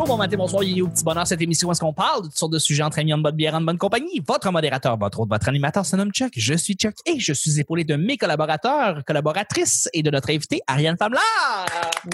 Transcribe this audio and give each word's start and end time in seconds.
bonjour, 0.00 0.16
bon 0.16 0.18
matin, 0.18 0.36
bonsoir, 0.38 0.62
au 0.62 0.88
petit 0.88 1.04
bonheur. 1.04 1.26
Cette 1.26 1.42
émission, 1.42 1.70
est-ce 1.70 1.80
qu'on 1.80 1.92
parle 1.92 2.22
de 2.22 2.26
toutes 2.28 2.38
sortes 2.38 2.52
de 2.52 2.58
sujets 2.58 2.82
entre 2.82 2.98
amis, 3.00 3.12
en 3.12 3.18
bonne 3.18 3.36
bière, 3.36 3.54
en 3.54 3.60
bonne 3.60 3.76
compagnie? 3.76 4.22
Votre 4.26 4.50
modérateur, 4.50 4.96
votre 4.96 5.20
autre, 5.20 5.28
votre 5.30 5.48
animateur 5.48 5.84
se 5.84 5.94
nomme 5.94 6.10
Chuck. 6.10 6.32
Je 6.34 6.54
suis 6.54 6.72
Chuck 6.72 6.94
et 7.04 7.20
je 7.20 7.34
suis 7.34 7.60
épaulé 7.60 7.84
de 7.84 7.96
mes 7.96 8.16
collaborateurs, 8.16 9.04
collaboratrices 9.04 9.90
et 9.92 10.02
de 10.02 10.10
notre 10.10 10.30
invité, 10.30 10.62
Ariane 10.66 10.96
Famla. 10.96 11.20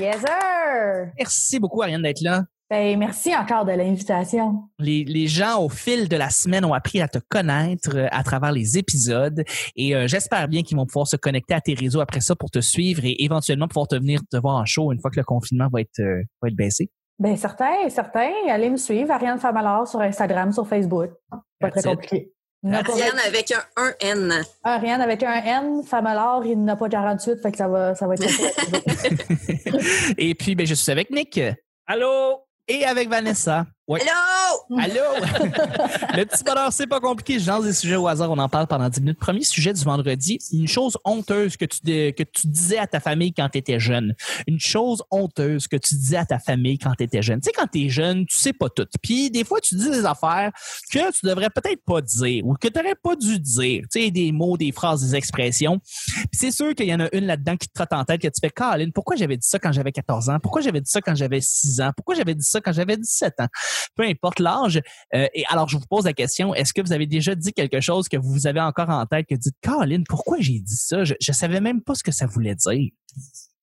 Yes, 0.01 0.17
sir! 0.19 1.13
Merci 1.17 1.61
beaucoup, 1.61 1.81
Ariane, 1.81 2.03
d'être 2.03 2.23
là. 2.23 2.43
Ben, 2.69 2.99
merci 2.99 3.33
encore 3.33 3.65
de 3.65 3.71
l'invitation. 3.71 4.65
Les, 4.81 5.05
les, 5.05 5.29
gens, 5.29 5.63
au 5.63 5.69
fil 5.69 6.09
de 6.09 6.17
la 6.17 6.31
semaine, 6.31 6.65
ont 6.65 6.75
appris 6.75 7.01
à 7.01 7.07
te 7.07 7.21
connaître 7.29 7.97
euh, 7.97 8.09
à 8.11 8.25
travers 8.25 8.51
les 8.51 8.77
épisodes 8.77 9.45
et 9.77 9.95
euh, 9.95 10.09
j'espère 10.09 10.49
bien 10.49 10.63
qu'ils 10.63 10.77
vont 10.77 10.87
pouvoir 10.87 11.07
se 11.07 11.15
connecter 11.15 11.55
à 11.55 11.61
tes 11.61 11.75
réseaux 11.75 12.01
après 12.01 12.21
ça 12.21 12.35
pour 12.35 12.51
te 12.51 12.59
suivre 12.59 13.05
et 13.05 13.23
éventuellement 13.23 13.69
pouvoir 13.69 13.87
te 13.87 13.95
venir 13.95 14.19
te 14.29 14.37
voir 14.37 14.57
en 14.57 14.65
show 14.65 14.91
une 14.93 14.99
fois 14.99 15.13
que 15.13 15.21
le 15.21 15.25
confinement 15.25 15.69
va 15.73 15.81
être, 15.81 16.01
euh, 16.01 16.25
va 16.43 16.49
être 16.49 16.57
baissé. 16.57 16.91
Ben, 17.19 17.37
certain, 17.37 17.89
certain. 17.89 18.31
Allez 18.49 18.69
me 18.69 18.77
suivre, 18.77 19.11
Ariane 19.11 19.39
Famalard 19.39 19.89
sur 19.89 20.01
Instagram, 20.01 20.53
sur 20.53 20.67
Facebook. 20.69 21.11
Pas 21.59 21.71
très 21.71 21.83
compliqué. 21.83 22.33
Ariane 22.65 23.19
avec 23.27 23.53
un, 23.53 23.63
un 23.77 23.93
N. 24.01 24.43
Ariane 24.65 25.01
avec 25.01 25.23
un 25.23 25.33
N, 25.33 25.83
Famalard, 25.85 26.45
il 26.45 26.63
n'a 26.63 26.77
pas 26.77 26.89
48, 26.89 27.41
fait 27.41 27.53
que 27.53 27.57
ça 27.57 27.69
va, 27.69 27.95
ça 27.95 28.07
va 28.07 28.15
être 28.15 28.25
Et 30.19 30.35
puis, 30.35 30.55
ben, 30.55 30.67
je 30.67 30.75
suis 30.75 30.91
avec 30.91 31.11
Nick. 31.11 31.41
Allô? 31.87 32.45
Et 32.69 32.85
avec 32.85 33.09
Vanessa. 33.09 33.67
Ouais. 33.87 34.01
Allô? 34.01 34.36
Allô? 34.79 35.01
le 36.17 36.25
petit 36.25 36.45
bonheur, 36.45 36.73
c'est 36.73 36.87
pas 36.87 37.01
compliqué. 37.01 37.39
Je 37.39 37.47
lance 37.47 37.65
des 37.65 37.73
sujets 37.73 37.97
au 37.97 38.07
hasard. 38.07 38.31
On 38.31 38.39
en 38.39 38.49
parle 38.49 38.67
pendant 38.67 38.89
10 38.89 39.01
minutes. 39.01 39.19
Premier 39.19 39.43
sujet 39.43 39.73
du 39.73 39.83
vendredi. 39.83 40.39
Une 40.53 40.69
chose 40.69 40.97
honteuse 41.05 41.57
que 41.57 41.65
tu, 41.65 41.81
que 41.81 42.23
tu 42.23 42.47
disais 42.47 42.79
à 42.79 42.87
ta 42.87 43.01
famille 43.01 43.33
quand 43.33 43.49
tu 43.49 43.59
étais 43.59 43.79
jeune. 43.79 44.15
Une 44.47 44.61
chose 44.61 45.03
honteuse 45.11 45.69
que 45.69 45.77
tu 45.77 45.95
disais 45.95 46.17
à 46.17 46.27
ta 46.27 46.39
famille 46.39 46.79
quand 46.79 46.93
tu 46.95 47.05
étais 47.05 47.23
jeune. 47.23 47.41
Tu 47.41 47.47
sais, 47.47 47.53
quand 47.53 47.67
tu 47.67 47.87
es 47.87 47.89
jeune, 47.89 48.27
tu 48.27 48.39
sais 48.39 48.53
pas 48.53 48.69
tout. 48.69 48.87
Puis 49.03 49.31
des 49.31 49.45
fois, 49.45 49.61
tu 49.61 49.75
dis 49.77 49.91
des 49.91 50.05
affaires 50.05 50.53
que 50.93 51.13
tu 51.13 51.27
devrais 51.27 51.51
peut-être 51.51 51.83
pas 51.85 52.01
dire 52.01 52.47
ou 52.47 52.55
que 52.55 52.69
tu 52.69 52.79
n'aurais 52.79 52.95
pas 52.95 53.17
dû 53.17 53.39
dire. 53.39 53.83
Tu 53.93 54.03
sais, 54.03 54.11
des 54.11 54.33
mots, 54.33 54.57
des 54.57 54.73
phrases, 54.73 55.03
des 55.03 55.17
expressions. 55.17 55.79
Puis 55.79 56.29
c'est 56.33 56.51
sûr 56.51 56.75
qu'il 56.75 56.87
y 56.87 56.95
en 56.95 57.01
a 57.01 57.09
une 57.13 57.27
là-dedans 57.27 57.57
qui 57.57 57.69
te 57.69 57.75
trotte 57.75 57.93
en 57.93 58.05
tête 58.05 58.21
que 58.21 58.29
tu 58.29 58.41
fais, 58.41 58.51
Caroline, 58.51 58.93
pourquoi 58.93 59.17
j'avais 59.17 59.37
dit 59.37 59.47
ça 59.47 59.59
quand 59.59 59.73
j'avais 59.73 59.93
14 59.93 60.31
ans? 60.31 60.39
Pourquoi 60.41 60.61
j'avais 60.61 60.81
dit 60.81 60.91
ça 60.91 61.01
quand 61.01 61.15
j'avais 61.15 61.41
6 61.41 61.81
ans? 61.81 61.91
Pourquoi 61.95 62.15
j'avais 62.15 62.35
dit 62.35 62.45
ça 62.45 62.61
quand 62.61 62.73
j'avais 62.73 62.97
17 62.97 63.41
ans? 63.41 63.49
peu 63.97 64.05
importe 64.05 64.41
l'âge. 64.47 64.81
Euh, 65.15 65.27
et 65.35 65.45
alors, 65.49 65.69
je 65.69 65.77
vous 65.77 65.87
pose 65.89 66.05
la 66.05 66.13
question, 66.13 66.55
est-ce 66.55 66.73
que 66.73 66.81
vous 66.81 66.93
avez 66.93 67.07
déjà 67.07 67.35
dit 67.35 67.53
quelque 67.53 67.81
chose 67.81 68.09
que 68.09 68.17
vous 68.17 68.47
avez 68.47 68.61
encore 68.61 68.91
en 68.91 69.05
tête, 69.07 69.27
que 69.29 69.35
vous 69.35 69.41
dites, 69.41 69.57
Caroline, 69.61 70.05
pourquoi 70.09 70.39
j'ai 70.41 70.61
dit 70.61 70.77
ça? 70.77 71.05
Je, 71.05 71.15
je 71.21 71.33
savais 71.33 71.61
même 71.61 71.83
pas 71.83 71.95
ce 71.95 72.03
que 72.03 72.13
ça 72.13 72.27
voulait 72.27 72.55
dire. 72.55 72.91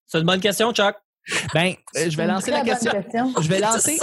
C'est 0.05 0.19
une 0.19 0.25
bonne 0.25 0.41
question, 0.41 0.71
Chuck. 0.73 0.95
Ben, 1.53 1.73
euh, 1.95 2.09
je 2.09 2.17
vais 2.17 2.27
lancer 2.27 2.51
la 2.51 2.61
question. 2.61 2.91
Je 3.41 3.47
vais 3.47 3.59
lancer. 3.61 3.97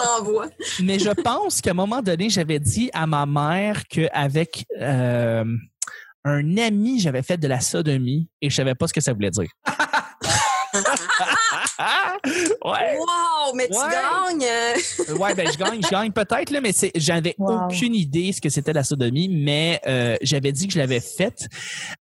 Mais 0.83 0.99
je 0.99 1.11
pense 1.11 1.61
qu'à 1.61 1.71
un 1.71 1.75
moment 1.75 2.01
donné, 2.03 2.31
j'avais 2.31 2.59
dit 2.59 2.91
à 2.93 3.07
ma 3.07 3.27
mère 3.27 3.87
qu'avec 3.89 4.65
euh, 4.81 5.45
un 6.25 6.57
ami, 6.59 7.01
j'avais 7.01 7.23
fait 7.23 7.37
de 7.37 7.47
la 7.47 7.61
sodomie 7.61 8.29
et 8.41 8.51
je 8.51 8.57
savais 8.57 8.75
pas 8.75 8.87
ce 8.87 8.93
que 8.93 9.01
ça 9.01 9.13
voulait 9.13 9.31
dire. 9.31 9.51
ouais. 12.65 12.99
Wow, 12.99 13.55
mais 13.55 13.69
tu 13.69 13.79
gagnes! 13.79 15.19
ouais, 15.19 15.35
ben 15.35 15.49
je 15.51 15.59
gagne, 15.59 15.83
je 15.83 15.89
gagne 15.91 16.13
peut-être, 16.13 16.51
là, 16.51 16.61
mais 16.61 16.73
c'est, 16.73 16.93
j'avais 16.95 17.35
aucune 17.39 17.95
idée 17.95 18.33
ce 18.33 18.41
que 18.41 18.49
c'était 18.49 18.73
la 18.73 18.85
sodomie, 18.85 19.29
mais 19.29 19.81
euh, 19.87 20.17
j'avais 20.23 20.53
dit 20.53 20.67
que 20.67 20.75
je 20.75 20.79
l'avais 20.79 21.01
faite. 21.01 21.47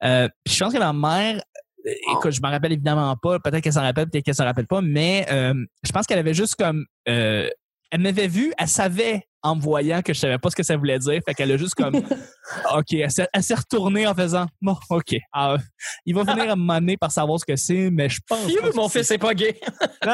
Euh, 0.05 0.29
puis 0.45 0.55
je 0.55 0.65
pense 0.65 0.73
que 0.73 0.79
ma 0.79 0.93
mère 0.93 1.41
euh, 1.87 1.93
écoute, 2.13 2.33
je 2.33 2.41
m'en 2.41 2.51
rappelle 2.51 2.73
évidemment 2.73 3.15
pas. 3.17 3.39
Peut-être 3.39 3.63
qu'elle 3.63 3.73
s'en 3.73 3.83
rappelle, 3.83 4.09
peut-être 4.09 4.25
qu'elle 4.25 4.35
s'en 4.35 4.45
rappelle 4.45 4.67
pas, 4.67 4.81
mais 4.81 5.27
euh, 5.31 5.55
je 5.83 5.93
pense 5.93 6.07
qu'elle 6.07 6.19
avait 6.19 6.35
juste 6.35 6.57
comme 6.57 6.87
euh, 7.09 7.49
elle 7.91 8.01
m'avait 8.01 8.29
vu, 8.29 8.53
elle 8.59 8.69
savait 8.69 9.28
en 9.43 9.57
me 9.57 9.61
voyant 9.61 10.03
que 10.03 10.13
je 10.13 10.19
savais 10.19 10.39
pas 10.39 10.51
ce 10.51 10.57
que 10.57 10.63
ça 10.63 10.77
voulait 10.77 10.99
dire. 10.99 11.21
Fait 11.25 11.35
qu'elle 11.35 11.53
a 11.53 11.57
juste 11.57 11.75
comme, 11.75 11.95
OK, 12.75 12.93
elle 12.93 13.11
s'est 13.11 13.55
retournée 13.55 14.07
en 14.07 14.15
faisant, 14.15 14.47
bon, 14.61 14.77
OK, 14.91 15.17
ah, 15.33 15.57
il 16.05 16.15
va 16.15 16.23
venir 16.25 16.57
m'amener 16.59 16.97
par 16.97 17.13
savoir 17.13 17.39
ce 17.39 17.45
que 17.45 17.57
c'est, 17.57 17.91
mais 17.91 18.09
je 18.09 18.21
pense. 18.27 18.47
que 18.47 18.77
mon 18.77 18.89
fils 18.89 19.11
est 19.11 19.19
pas 19.19 19.35
gay? 19.35 19.59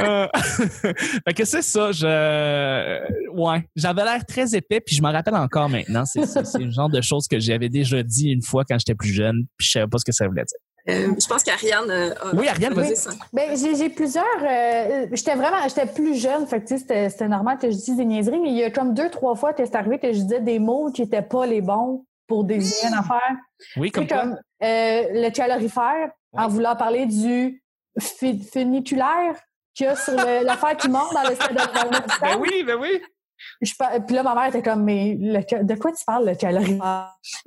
euh, 0.00 0.26
fait 0.34 1.34
que 1.34 1.44
c'est 1.44 1.62
ça, 1.62 1.92
je, 1.92 3.30
ouais, 3.32 3.68
j'avais 3.76 4.04
l'air 4.04 4.24
très 4.26 4.54
épais, 4.54 4.80
puis 4.80 4.96
je 4.96 5.02
m'en 5.02 5.12
rappelle 5.12 5.36
encore 5.36 5.68
maintenant. 5.68 6.04
C'est 6.04 6.58
le 6.58 6.70
genre 6.70 6.90
de 6.90 7.00
choses 7.00 7.26
que 7.28 7.38
j'avais 7.38 7.68
déjà 7.68 8.02
dit 8.02 8.30
une 8.30 8.42
fois 8.42 8.64
quand 8.68 8.78
j'étais 8.78 8.94
plus 8.94 9.12
jeune, 9.12 9.46
puis 9.56 9.66
je 9.66 9.72
savais 9.72 9.86
pas 9.86 9.98
ce 9.98 10.04
que 10.04 10.12
ça 10.12 10.26
voulait 10.26 10.44
dire. 10.44 10.58
Euh, 10.88 11.14
je 11.18 11.26
pense 11.26 11.42
qu'Ariane 11.42 11.90
euh, 11.90 12.14
Oui, 12.34 12.46
Ariane, 12.46 12.74
vas-y. 12.74 12.94
Ben, 13.32 13.56
j'ai 13.56 13.88
plusieurs. 13.88 14.24
Euh, 14.42 15.06
j'étais 15.12 15.34
vraiment, 15.34 15.56
j'étais 15.66 15.86
plus 15.86 16.20
jeune, 16.20 16.46
fait 16.46 16.62
que 16.62 16.76
c'était 16.76 17.28
normal 17.28 17.58
que 17.58 17.70
je 17.70 17.76
dise 17.76 17.96
des 17.96 18.04
niaiseries, 18.04 18.38
mais 18.38 18.50
il 18.50 18.56
y 18.56 18.64
a 18.64 18.70
comme 18.70 18.92
deux, 18.92 19.08
trois 19.08 19.34
fois 19.34 19.54
que 19.54 19.64
c'est 19.64 19.76
arrivé 19.76 19.98
que 19.98 20.12
je 20.12 20.20
disais 20.20 20.40
des 20.40 20.58
mots 20.58 20.90
qui 20.92 21.02
n'étaient 21.02 21.22
pas 21.22 21.46
les 21.46 21.62
bons 21.62 22.04
pour 22.26 22.44
désigner 22.44 22.88
une 22.88 22.98
affaire. 22.98 23.36
Oui, 23.76 23.90
comme, 23.90 24.06
comme 24.06 24.38
le 24.60 25.30
calorifère, 25.30 26.10
en 26.32 26.48
voulant 26.48 26.76
parler 26.76 27.06
du 27.06 27.62
funiculaire 28.52 29.36
qu'il 29.74 29.86
y 29.86 29.88
a 29.88 29.96
sur 29.96 30.14
l'affaire 30.14 30.76
qui 30.76 30.88
monte 30.88 31.12
dans 31.14 31.28
le 31.28 31.34
stade 31.34 31.54
de 31.54 32.20
Ben 32.20 32.38
oui, 32.38 32.62
ben 32.64 32.76
oui. 32.78 33.00
Je, 33.60 33.72
puis 34.06 34.16
là, 34.16 34.22
ma 34.22 34.34
mère 34.34 34.46
était 34.46 34.62
comme, 34.62 34.84
mais 34.84 35.14
de 35.16 35.74
quoi 35.74 35.92
tu 35.92 36.04
parles, 36.04 36.26
le 36.26 36.34
calorifère? 36.34 37.16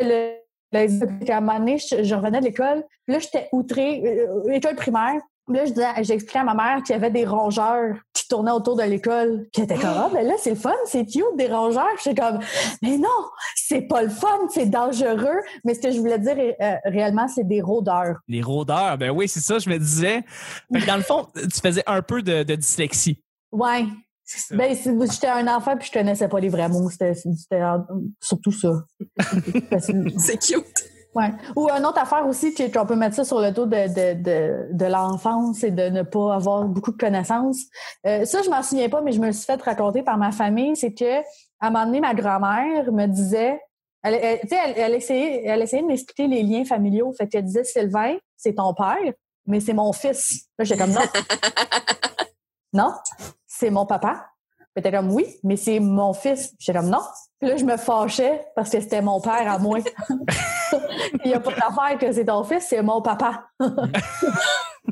le, 0.00 0.36
Là, 0.72 0.80
à 0.80 1.36
un 1.36 1.40
moment 1.40 1.58
donné, 1.58 1.78
je, 1.78 2.14
revenais 2.14 2.40
de 2.40 2.46
l'école. 2.46 2.84
Là, 3.08 3.18
j'étais 3.18 3.48
outrée, 3.52 4.02
euh, 4.04 4.52
école 4.52 4.76
primaire. 4.76 5.20
Là, 5.48 5.64
je 5.66 6.12
expliqué 6.12 6.38
à 6.38 6.44
ma 6.44 6.54
mère 6.54 6.82
qu'il 6.82 6.94
y 6.94 6.96
avait 6.96 7.10
des 7.10 7.26
rongeurs 7.26 7.96
qui 8.14 8.28
tournaient 8.28 8.52
autour 8.52 8.76
de 8.76 8.84
l'école. 8.84 9.46
Puis 9.52 9.62
elle 9.62 9.64
était 9.64 9.74
comme, 9.74 9.94
ah, 9.96 10.08
ben 10.12 10.26
là, 10.26 10.34
c'est 10.38 10.50
le 10.50 10.56
fun, 10.56 10.72
c'est 10.86 11.04
cute, 11.04 11.24
des 11.36 11.48
rongeurs. 11.48 11.88
J'étais 12.02 12.22
comme, 12.22 12.38
mais 12.80 12.96
non, 12.96 13.08
c'est 13.56 13.82
pas 13.82 14.02
le 14.02 14.08
fun, 14.08 14.38
c'est 14.50 14.70
dangereux. 14.70 15.40
Mais 15.64 15.74
ce 15.74 15.80
que 15.80 15.90
je 15.90 15.98
voulais 15.98 16.20
dire 16.20 16.36
euh, 16.38 16.74
réellement, 16.84 17.26
c'est 17.26 17.46
des 17.46 17.60
rôdeurs. 17.60 18.18
Des 18.28 18.40
rôdeurs, 18.40 18.96
ben 18.98 19.10
oui, 19.10 19.28
c'est 19.28 19.40
ça, 19.40 19.58
je 19.58 19.68
me 19.68 19.78
disais. 19.78 20.22
dans 20.70 20.96
le 20.96 21.02
fond, 21.02 21.26
tu 21.34 21.60
faisais 21.60 21.82
un 21.86 22.02
peu 22.02 22.22
de, 22.22 22.44
de 22.44 22.54
dyslexie. 22.54 23.18
Ouais. 23.50 23.84
Ben, 24.50 24.74
j'étais 25.10 25.28
un 25.28 25.46
enfant 25.48 25.76
puis 25.76 25.88
je 25.88 25.92
connaissais 25.92 26.28
pas 26.28 26.40
les 26.40 26.48
vrais 26.48 26.68
mots. 26.68 26.90
C'était 26.90 27.14
surtout 28.20 28.52
ça. 28.52 28.84
c'est 30.18 30.38
cute. 30.38 30.92
Ouais. 31.14 31.30
Ou 31.56 31.68
une 31.68 31.84
autre 31.84 31.98
affaire 31.98 32.26
aussi, 32.26 32.54
qu'on 32.70 32.86
peut 32.86 32.96
mettre 32.96 33.16
ça 33.16 33.24
sur 33.24 33.40
le 33.40 33.50
dos 33.50 33.66
de, 33.66 33.88
de, 33.88 34.22
de, 34.22 34.68
de 34.72 34.84
l'enfance 34.86 35.62
et 35.62 35.70
de 35.70 35.90
ne 35.90 36.02
pas 36.02 36.34
avoir 36.34 36.64
beaucoup 36.64 36.92
de 36.92 36.96
connaissances. 36.96 37.64
Euh, 38.06 38.24
ça, 38.24 38.42
je 38.42 38.48
m'en 38.48 38.62
souviens 38.62 38.88
pas, 38.88 39.02
mais 39.02 39.12
je 39.12 39.20
me 39.20 39.30
suis 39.32 39.44
fait 39.44 39.60
raconter 39.60 40.02
par 40.02 40.16
ma 40.16 40.32
famille, 40.32 40.74
c'est 40.74 40.94
que 40.94 41.20
à 41.60 41.66
un 41.66 41.70
moment 41.70 41.84
donné, 41.84 42.00
ma 42.00 42.14
grand-mère 42.14 42.90
me 42.90 43.06
disait, 43.06 43.60
elle, 44.02 44.14
elle, 44.14 44.40
elle, 44.50 44.74
elle, 44.76 44.94
essayait, 44.94 45.44
elle 45.44 45.62
essayait 45.62 45.82
de 45.82 45.86
m'expliquer 45.86 46.26
les 46.26 46.42
liens 46.42 46.64
familiaux. 46.64 47.12
Fait 47.16 47.28
qu'elle 47.28 47.44
disait, 47.44 47.64
Sylvain, 47.64 48.16
c'est 48.36 48.54
ton 48.54 48.72
père, 48.74 49.12
mais 49.46 49.60
c'est 49.60 49.74
mon 49.74 49.92
fils. 49.92 50.46
Là, 50.58 50.64
j'étais 50.64 50.80
comme 50.80 50.92
non. 50.92 51.00
non 52.72 52.92
c'est 53.62 53.70
mon 53.70 53.86
papa. 53.86 54.26
Puis 54.74 54.90
comme 54.90 55.12
oui, 55.12 55.26
mais 55.44 55.56
c'est 55.56 55.78
mon 55.78 56.12
fils. 56.14 56.52
J'étais 56.58 56.78
comme 56.78 56.88
non. 56.88 57.02
Puis 57.38 57.48
là, 57.48 57.56
je 57.56 57.64
me 57.64 57.76
fâchais 57.76 58.42
parce 58.56 58.70
que 58.70 58.80
c'était 58.80 59.02
mon 59.02 59.20
père 59.20 59.50
à 59.50 59.58
moi. 59.58 59.78
Il 61.24 61.28
n'y 61.28 61.34
a 61.34 61.40
pas 61.40 61.52
d'affaire 61.52 61.98
que 62.00 62.10
c'est 62.10 62.24
ton 62.24 62.42
fils, 62.42 62.66
c'est 62.68 62.82
mon 62.82 63.02
papa. 63.02 63.44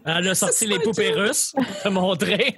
Elle 0.05 0.29
a 0.29 0.35
sorti 0.37 0.67
les 0.67 0.79
poupées 0.79 1.11
russes 1.11 1.53
pour 1.57 1.83
te 1.83 1.89
montrer. 1.89 2.55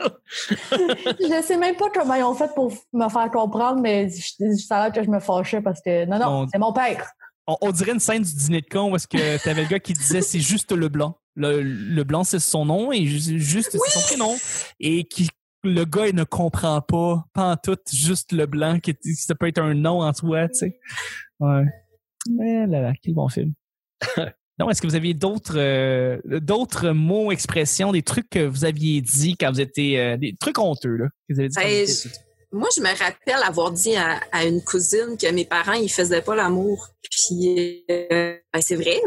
je 0.70 1.34
ne 1.34 1.42
sais 1.42 1.56
même 1.56 1.76
pas 1.76 1.88
comment 1.88 2.14
ils 2.14 2.24
ont 2.24 2.34
fait 2.34 2.52
pour 2.54 2.72
me 2.92 3.08
faire 3.08 3.30
comprendre, 3.30 3.80
mais 3.80 4.10
ça 4.10 4.78
a 4.78 4.84
l'air 4.84 4.92
que 4.92 5.02
je 5.02 5.08
me 5.08 5.20
fâchais 5.20 5.62
parce 5.62 5.80
que 5.80 6.04
non, 6.04 6.18
non, 6.18 6.46
c'est 6.52 6.58
mon 6.58 6.74
père. 6.74 7.06
On, 7.46 7.70
dirait 7.70 7.92
une 7.92 8.00
scène 8.00 8.22
du 8.22 8.34
dîner 8.34 8.60
de 8.60 8.68
con 8.68 8.92
où 8.92 8.96
est-ce 8.96 9.08
que 9.08 9.42
tu 9.42 9.48
avais 9.48 9.62
le 9.62 9.68
gars 9.68 9.80
qui 9.80 9.94
disait 9.94 10.20
c'est 10.20 10.40
juste 10.40 10.72
le 10.72 10.88
blanc. 10.88 11.18
Le, 11.34 12.02
blanc, 12.02 12.24
c'est 12.24 12.38
son 12.38 12.66
nom 12.66 12.92
et 12.92 13.06
juste 13.06 13.70
c'est 13.70 13.78
son 13.78 14.00
prénom. 14.02 14.36
Et 14.78 15.04
qui 15.04 15.30
le 15.64 15.84
gars 15.84 16.08
il 16.08 16.14
ne 16.14 16.24
comprend 16.24 16.80
pas, 16.80 17.24
pas 17.32 17.52
en 17.52 17.56
tout, 17.56 17.78
juste 17.92 18.32
le 18.32 18.46
blanc 18.46 18.80
qui 18.80 18.94
ça 19.14 19.34
peut 19.34 19.48
être 19.48 19.58
un 19.58 19.74
nom 19.74 20.02
en 20.02 20.12
soi, 20.12 20.48
tu 20.48 20.60
sais. 20.60 20.78
Ouais. 21.40 21.64
Mais 22.30 22.66
là 22.66 22.80
là, 22.80 22.92
quel 23.02 23.14
bon 23.14 23.28
film. 23.28 23.52
non, 24.58 24.70
est-ce 24.70 24.82
que 24.82 24.86
vous 24.86 24.94
aviez 24.94 25.14
d'autres 25.14 25.58
euh, 25.58 26.20
d'autres 26.40 26.90
mots, 26.90 27.32
expressions, 27.32 27.92
des 27.92 28.02
trucs 28.02 28.28
que 28.30 28.44
vous 28.46 28.64
aviez 28.64 29.00
dit 29.00 29.36
quand 29.36 29.50
vous 29.50 29.60
étiez 29.60 30.00
euh, 30.00 30.16
des 30.16 30.36
trucs 30.38 30.58
honteux 30.58 30.96
là 30.96 31.08
que 31.28 31.34
vous 31.34 31.40
avez 31.40 31.48
dit 31.48 31.56
ben, 31.56 31.86
moi, 32.54 32.68
je 32.76 32.82
me 32.82 32.88
rappelle 32.88 33.42
avoir 33.42 33.72
dit 33.72 33.96
à, 33.96 34.44
une 34.44 34.62
cousine 34.62 35.16
que 35.18 35.30
mes 35.32 35.46
parents, 35.46 35.72
ils 35.72 35.88
faisaient 35.88 36.20
pas 36.20 36.36
l'amour. 36.36 36.88
Puis, 37.02 37.82
euh, 37.90 38.36
ben, 38.52 38.60
c'est 38.60 38.76
vrai. 38.76 39.00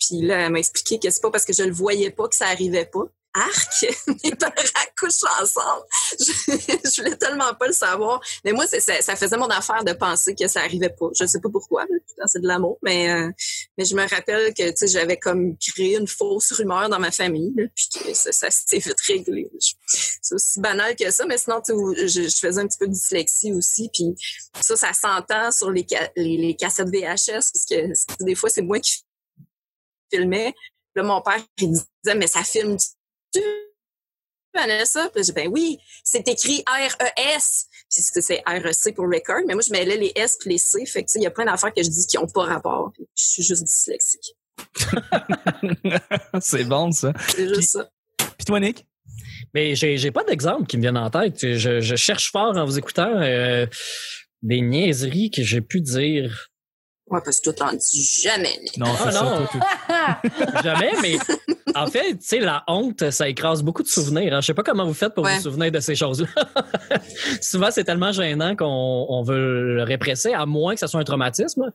Puis 0.00 0.22
là, 0.22 0.46
elle 0.46 0.52
m'a 0.52 0.58
expliqué 0.58 0.98
que 0.98 1.10
c'est 1.10 1.20
pas 1.20 1.30
parce 1.30 1.44
que 1.44 1.52
je 1.52 1.64
le 1.64 1.70
voyais 1.70 2.10
pas 2.10 2.26
que 2.28 2.34
ça 2.34 2.46
arrivait 2.46 2.88
pas. 2.90 3.04
Arc, 3.34 3.86
mes 4.24 4.34
parents 4.34 4.52
couchent 4.98 5.24
ensemble. 5.40 5.84
Je, 6.18 6.72
je 6.84 7.02
voulais 7.02 7.16
tellement 7.16 7.54
pas 7.54 7.66
le 7.66 7.72
savoir. 7.72 8.20
Mais 8.44 8.52
moi, 8.52 8.66
ça, 8.66 8.80
ça 8.80 9.16
faisait 9.16 9.36
mon 9.36 9.48
affaire 9.48 9.84
de 9.84 9.92
penser 9.92 10.34
que 10.34 10.46
ça 10.48 10.60
arrivait 10.60 10.90
pas. 10.90 11.08
Je 11.18 11.26
sais 11.26 11.40
pas 11.40 11.48
pourquoi, 11.48 11.86
c'est 12.26 12.40
de 12.40 12.46
l'amour, 12.46 12.78
mais, 12.82 13.10
euh, 13.10 13.30
mais 13.78 13.84
je 13.84 13.94
me 13.94 14.08
rappelle 14.08 14.52
que 14.54 14.72
j'avais 14.86 15.16
comme 15.16 15.56
créé 15.58 15.96
une 15.96 16.06
fausse 16.06 16.52
rumeur 16.52 16.88
dans 16.88 16.98
ma 16.98 17.10
famille, 17.10 17.52
là, 17.56 17.64
puis 17.74 18.14
ça, 18.14 18.32
ça 18.32 18.50
s'était 18.50 18.78
vite 18.78 19.00
réglé. 19.00 19.50
C'est 19.86 20.34
aussi 20.34 20.60
banal 20.60 20.94
que 20.96 21.10
ça, 21.10 21.26
mais 21.26 21.38
sinon, 21.38 21.60
je, 21.66 22.06
je 22.06 22.38
faisais 22.38 22.60
un 22.60 22.66
petit 22.66 22.78
peu 22.78 22.86
de 22.86 22.92
dyslexie 22.92 23.52
aussi, 23.52 23.90
puis 23.92 24.14
ça, 24.60 24.76
ça 24.76 24.92
s'entend 24.92 25.50
sur 25.50 25.70
les, 25.70 25.86
les, 26.16 26.36
les 26.36 26.56
cassettes 26.56 26.88
VHS, 26.88 27.52
parce 27.52 27.66
que 27.68 28.24
des 28.24 28.34
fois, 28.34 28.50
c'est 28.50 28.62
moi 28.62 28.78
qui 28.78 29.02
filmais. 30.12 30.54
Là, 30.94 31.02
mon 31.02 31.22
père, 31.22 31.42
il 31.58 31.70
disait, 31.70 32.14
mais 32.16 32.26
ça 32.26 32.42
filme 32.42 32.76
tu 33.32 33.40
Vanessa? 34.54 35.08
Puis 35.14 35.24
j'ai 35.24 35.32
ben 35.32 35.48
oui, 35.48 35.78
c'est 36.04 36.26
écrit 36.28 36.62
R-E-S. 36.66 37.66
Puis 37.90 38.02
c'est 38.22 38.42
R-E-C 38.46 38.92
pour 38.92 39.06
record, 39.06 39.40
mais 39.46 39.54
moi, 39.54 39.62
je 39.66 39.72
mêlais 39.72 39.96
les 39.96 40.12
S 40.14 40.36
puis 40.38 40.50
les 40.50 40.58
C. 40.58 40.84
Fait 40.86 41.02
que, 41.02 41.08
tu 41.08 41.12
sais, 41.14 41.18
il 41.20 41.22
y 41.22 41.26
a 41.26 41.30
plein 41.30 41.44
d'affaires 41.44 41.72
que 41.72 41.82
je 41.82 41.88
dis 41.88 42.06
qui 42.06 42.18
ont 42.18 42.26
pas 42.26 42.44
rapport. 42.44 42.92
Puis 42.92 43.04
Je 43.16 43.24
suis 43.24 43.42
juste 43.42 43.64
dyslexique. 43.64 44.36
c'est 46.40 46.64
bon, 46.64 46.92
ça. 46.92 47.12
C'est 47.28 47.48
juste 47.48 47.70
ça. 47.70 47.90
Puis 48.18 48.44
toi, 48.46 48.60
Nick? 48.60 48.86
Mais 49.54 49.74
j'ai, 49.74 49.96
j'ai 49.98 50.10
pas 50.10 50.24
d'exemple 50.24 50.66
qui 50.66 50.76
me 50.76 50.82
viennent 50.82 50.98
en 50.98 51.10
tête. 51.10 51.38
Je, 51.40 51.80
je 51.80 51.96
cherche 51.96 52.30
fort 52.30 52.56
en 52.56 52.64
vous 52.64 52.78
écoutant 52.78 53.20
euh, 53.20 53.66
des 54.42 54.60
niaiseries 54.60 55.30
que 55.30 55.42
j'ai 55.42 55.60
pu 55.60 55.80
dire. 55.80 56.51
Ouais, 57.08 57.20
parce 57.24 57.40
que 57.40 57.50
toi, 57.50 57.52
t'en 57.70 57.76
dis 57.76 58.20
jamais. 58.22 58.58
Non, 58.78 58.86
Ah, 58.88 58.96
c'est 59.04 59.10
ça. 59.12 59.22
non. 59.24 59.46
toi. 59.46 60.62
Jamais, 60.62 60.92
mais 61.02 61.16
en 61.74 61.86
fait, 61.88 62.12
tu 62.12 62.18
sais, 62.22 62.38
la 62.40 62.62
honte, 62.68 63.10
ça 63.10 63.28
écrase 63.28 63.62
beaucoup 63.62 63.82
de 63.82 63.88
souvenirs. 63.88 64.32
hein. 64.34 64.40
Je 64.40 64.46
sais 64.46 64.54
pas 64.54 64.62
comment 64.62 64.86
vous 64.86 64.94
faites 64.94 65.12
pour 65.14 65.24
Ouais. 65.24 65.36
vous 65.36 65.42
souvenir 65.42 65.70
de 65.72 65.80
ces 65.80 65.94
choses-là. 65.94 66.28
Souvent, 67.42 67.70
c'est 67.70 67.84
tellement 67.84 68.12
gênant 68.12 68.56
qu'on 68.56 69.06
on 69.08 69.22
veut 69.22 69.74
le 69.74 69.82
répresser, 69.82 70.32
à 70.32 70.46
moins 70.46 70.74
que 70.74 70.80
ça 70.80 70.86
soit 70.86 71.00
un 71.00 71.04
traumatisme. 71.04 71.70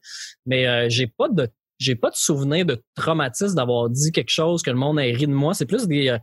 Mais 0.46 0.66
euh, 0.68 0.88
j'ai 0.90 1.08
pas 1.08 1.28
de 1.30 1.48
j'ai 1.80 1.96
pas 1.96 2.10
de 2.10 2.16
souvenir 2.16 2.66
de 2.66 2.82
traumatisme 2.96 3.54
d'avoir 3.56 3.90
dit 3.90 4.12
quelque 4.12 4.32
chose 4.32 4.64
que 4.64 4.72
le 4.72 4.78
monde 4.78 4.98
a 4.98 5.04
ri 5.04 5.28
de 5.28 5.34
moi. 5.34 5.54
C'est 5.54 5.68
plus 5.68 5.88
des 5.88 6.08
euh, 6.10 6.18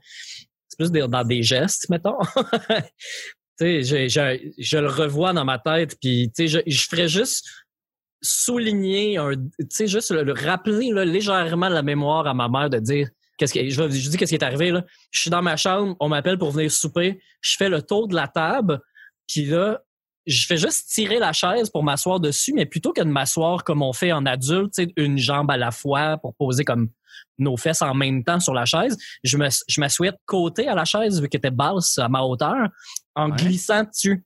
c'est 0.68 0.76
plus 0.78 0.90
des- 0.90 1.06
dans 1.06 1.22
des 1.24 1.42
gestes, 1.44 1.88
mettons. 1.90 2.18
tu 3.60 3.82
sais, 3.82 3.82
je, 3.82 4.08
je, 4.08 4.50
je 4.58 4.78
le 4.78 4.88
revois 4.88 5.32
dans 5.32 5.44
ma 5.44 5.58
tête, 5.60 5.96
puis 6.00 6.32
tu 6.34 6.48
sais, 6.48 6.64
je, 6.66 6.70
je 6.70 6.86
ferais 6.88 7.06
juste 7.06 7.46
souligner 8.24 9.18
un, 9.18 9.32
tu 9.34 9.50
sais, 9.70 9.86
juste 9.86 10.10
le, 10.10 10.22
le 10.24 10.32
rappeler 10.32 10.90
là, 10.90 11.04
légèrement 11.04 11.68
la 11.68 11.82
mémoire 11.82 12.26
à 12.26 12.34
ma 12.34 12.48
mère 12.48 12.70
de 12.70 12.78
dire 12.78 13.08
qu'est-ce 13.38 13.52
qui, 13.52 13.70
je, 13.70 13.82
je 13.90 14.08
dis 14.10 14.16
qu'est-ce 14.16 14.30
qui 14.30 14.34
est 14.36 14.42
arrivé 14.44 14.70
là. 14.70 14.84
Je 15.10 15.20
suis 15.20 15.30
dans 15.30 15.42
ma 15.42 15.56
chambre, 15.56 15.94
on 16.00 16.08
m'appelle 16.08 16.38
pour 16.38 16.50
venir 16.50 16.70
souper, 16.72 17.20
je 17.40 17.56
fais 17.56 17.68
le 17.68 17.82
tour 17.82 18.08
de 18.08 18.14
la 18.14 18.26
table, 18.28 18.80
puis 19.28 19.44
là, 19.44 19.80
je 20.26 20.46
fais 20.46 20.56
juste 20.56 20.88
tirer 20.88 21.18
la 21.18 21.32
chaise 21.34 21.68
pour 21.68 21.84
m'asseoir 21.84 22.18
dessus, 22.18 22.54
mais 22.54 22.64
plutôt 22.64 22.92
que 22.92 23.02
de 23.02 23.08
m'asseoir 23.08 23.62
comme 23.62 23.82
on 23.82 23.92
fait 23.92 24.12
en 24.12 24.24
adulte, 24.24 24.72
tu 24.74 24.84
sais, 24.84 24.92
une 24.96 25.18
jambe 25.18 25.50
à 25.50 25.56
la 25.58 25.70
fois 25.70 26.16
pour 26.16 26.34
poser 26.34 26.64
comme 26.64 26.88
nos 27.38 27.56
fesses 27.56 27.82
en 27.82 27.94
même 27.94 28.24
temps 28.24 28.40
sur 28.40 28.54
la 28.54 28.64
chaise, 28.64 28.96
je 29.22 29.36
me, 29.36 29.48
je 29.68 29.80
de 29.80 30.16
côté 30.24 30.68
à 30.68 30.74
la 30.74 30.84
chaise 30.84 31.20
vu 31.20 31.28
qu'elle 31.28 31.38
était 31.40 31.50
basse 31.50 31.98
à 31.98 32.08
ma 32.08 32.22
hauteur, 32.22 32.68
en 33.14 33.30
Ouais. 33.30 33.36
glissant 33.36 33.84
dessus. 33.84 34.24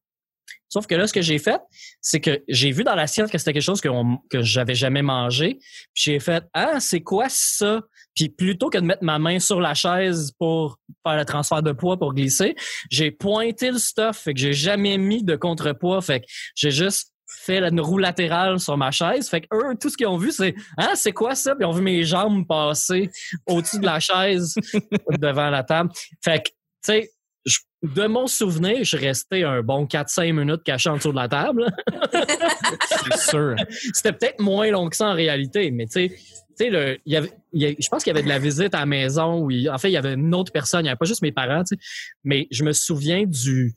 Sauf 0.68 0.86
que 0.86 0.94
là, 0.94 1.06
ce 1.06 1.12
que 1.12 1.22
j'ai 1.22 1.38
fait, 1.38 1.60
c'est 2.00 2.20
que 2.20 2.42
j'ai 2.48 2.70
vu 2.72 2.84
dans 2.84 2.94
l'assiette 2.94 3.30
que 3.30 3.38
c'était 3.38 3.52
quelque 3.54 3.62
chose 3.62 3.80
que, 3.80 3.88
on- 3.88 4.18
que 4.30 4.42
j'avais 4.42 4.74
jamais 4.74 5.02
mangé. 5.02 5.54
Puis 5.94 6.04
j'ai 6.04 6.20
fait 6.20 6.44
Ah, 6.52 6.78
c'est 6.80 7.00
quoi 7.00 7.26
ça? 7.28 7.80
Puis 8.14 8.28
plutôt 8.28 8.68
que 8.68 8.78
de 8.78 8.84
mettre 8.84 9.02
ma 9.04 9.18
main 9.18 9.38
sur 9.38 9.60
la 9.60 9.74
chaise 9.74 10.32
pour 10.38 10.78
faire 11.06 11.16
le 11.16 11.24
transfert 11.24 11.62
de 11.62 11.72
poids 11.72 11.96
pour 11.98 12.14
glisser, 12.14 12.54
j'ai 12.90 13.10
pointé 13.10 13.70
le 13.70 13.78
stuff. 13.78 14.18
Fait 14.18 14.34
que 14.34 14.40
j'ai 14.40 14.52
jamais 14.52 14.98
mis 14.98 15.22
de 15.22 15.36
contrepoids. 15.36 16.00
Fait 16.02 16.20
que 16.20 16.26
j'ai 16.54 16.70
juste 16.70 17.12
fait 17.30 17.58
une 17.62 17.80
roue 17.80 17.98
latérale 17.98 18.58
sur 18.58 18.76
ma 18.76 18.90
chaise. 18.90 19.28
Fait 19.28 19.42
que 19.42 19.46
eux, 19.54 19.74
tout 19.80 19.88
ce 19.90 19.96
qu'ils 19.96 20.06
ont 20.06 20.16
vu, 20.16 20.32
c'est 20.32 20.54
Ah, 20.76 20.92
c'est 20.96 21.12
quoi 21.12 21.34
ça? 21.34 21.54
Puis 21.54 21.64
ils 21.64 21.66
ont 21.68 21.72
vu 21.72 21.82
mes 21.82 22.02
jambes 22.02 22.46
passer 22.46 23.10
au-dessus 23.46 23.78
de 23.78 23.86
la 23.86 24.00
chaise 24.00 24.54
devant 25.18 25.50
la 25.50 25.62
table. 25.62 25.90
Fait 26.24 26.38
que, 26.42 26.48
tu 26.48 26.54
sais, 26.82 27.10
de 27.82 28.06
mon 28.06 28.26
souvenir, 28.26 28.82
je 28.82 28.96
restais 28.96 29.44
un 29.44 29.62
bon 29.62 29.84
4-5 29.86 30.32
minutes 30.32 30.62
caché 30.64 30.90
en 30.90 30.96
dessous 30.96 31.12
de 31.12 31.16
la 31.16 31.28
table. 31.28 31.66
C'est 33.12 33.30
sûr. 33.30 33.54
C'était 33.92 34.12
peut-être 34.12 34.40
moins 34.40 34.70
long 34.70 34.88
que 34.88 34.96
ça 34.96 35.06
en 35.08 35.14
réalité, 35.14 35.70
mais 35.70 35.86
tu 35.86 35.92
sais, 35.92 36.08
tu 36.08 36.64
sais, 36.64 36.70
le, 36.70 36.98
il 37.06 37.12
y 37.12 37.16
avait, 37.16 37.32
y 37.52 37.66
a- 37.66 37.74
je 37.78 37.88
pense 37.88 38.02
qu'il 38.02 38.12
y 38.12 38.16
avait 38.16 38.24
de 38.24 38.28
la 38.28 38.40
visite 38.40 38.74
à 38.74 38.80
la 38.80 38.86
maison 38.86 39.40
où, 39.42 39.50
il- 39.50 39.70
en 39.70 39.78
fait, 39.78 39.90
il 39.90 39.92
y 39.92 39.96
avait 39.96 40.14
une 40.14 40.34
autre 40.34 40.50
personne, 40.52 40.80
il 40.80 40.84
n'y 40.84 40.88
avait 40.88 40.96
pas 40.96 41.04
juste 41.06 41.22
mes 41.22 41.30
parents, 41.32 41.62
tu 41.62 41.76
sais, 41.76 41.80
mais 42.24 42.48
je 42.50 42.64
me 42.64 42.72
souviens 42.72 43.24
du, 43.26 43.74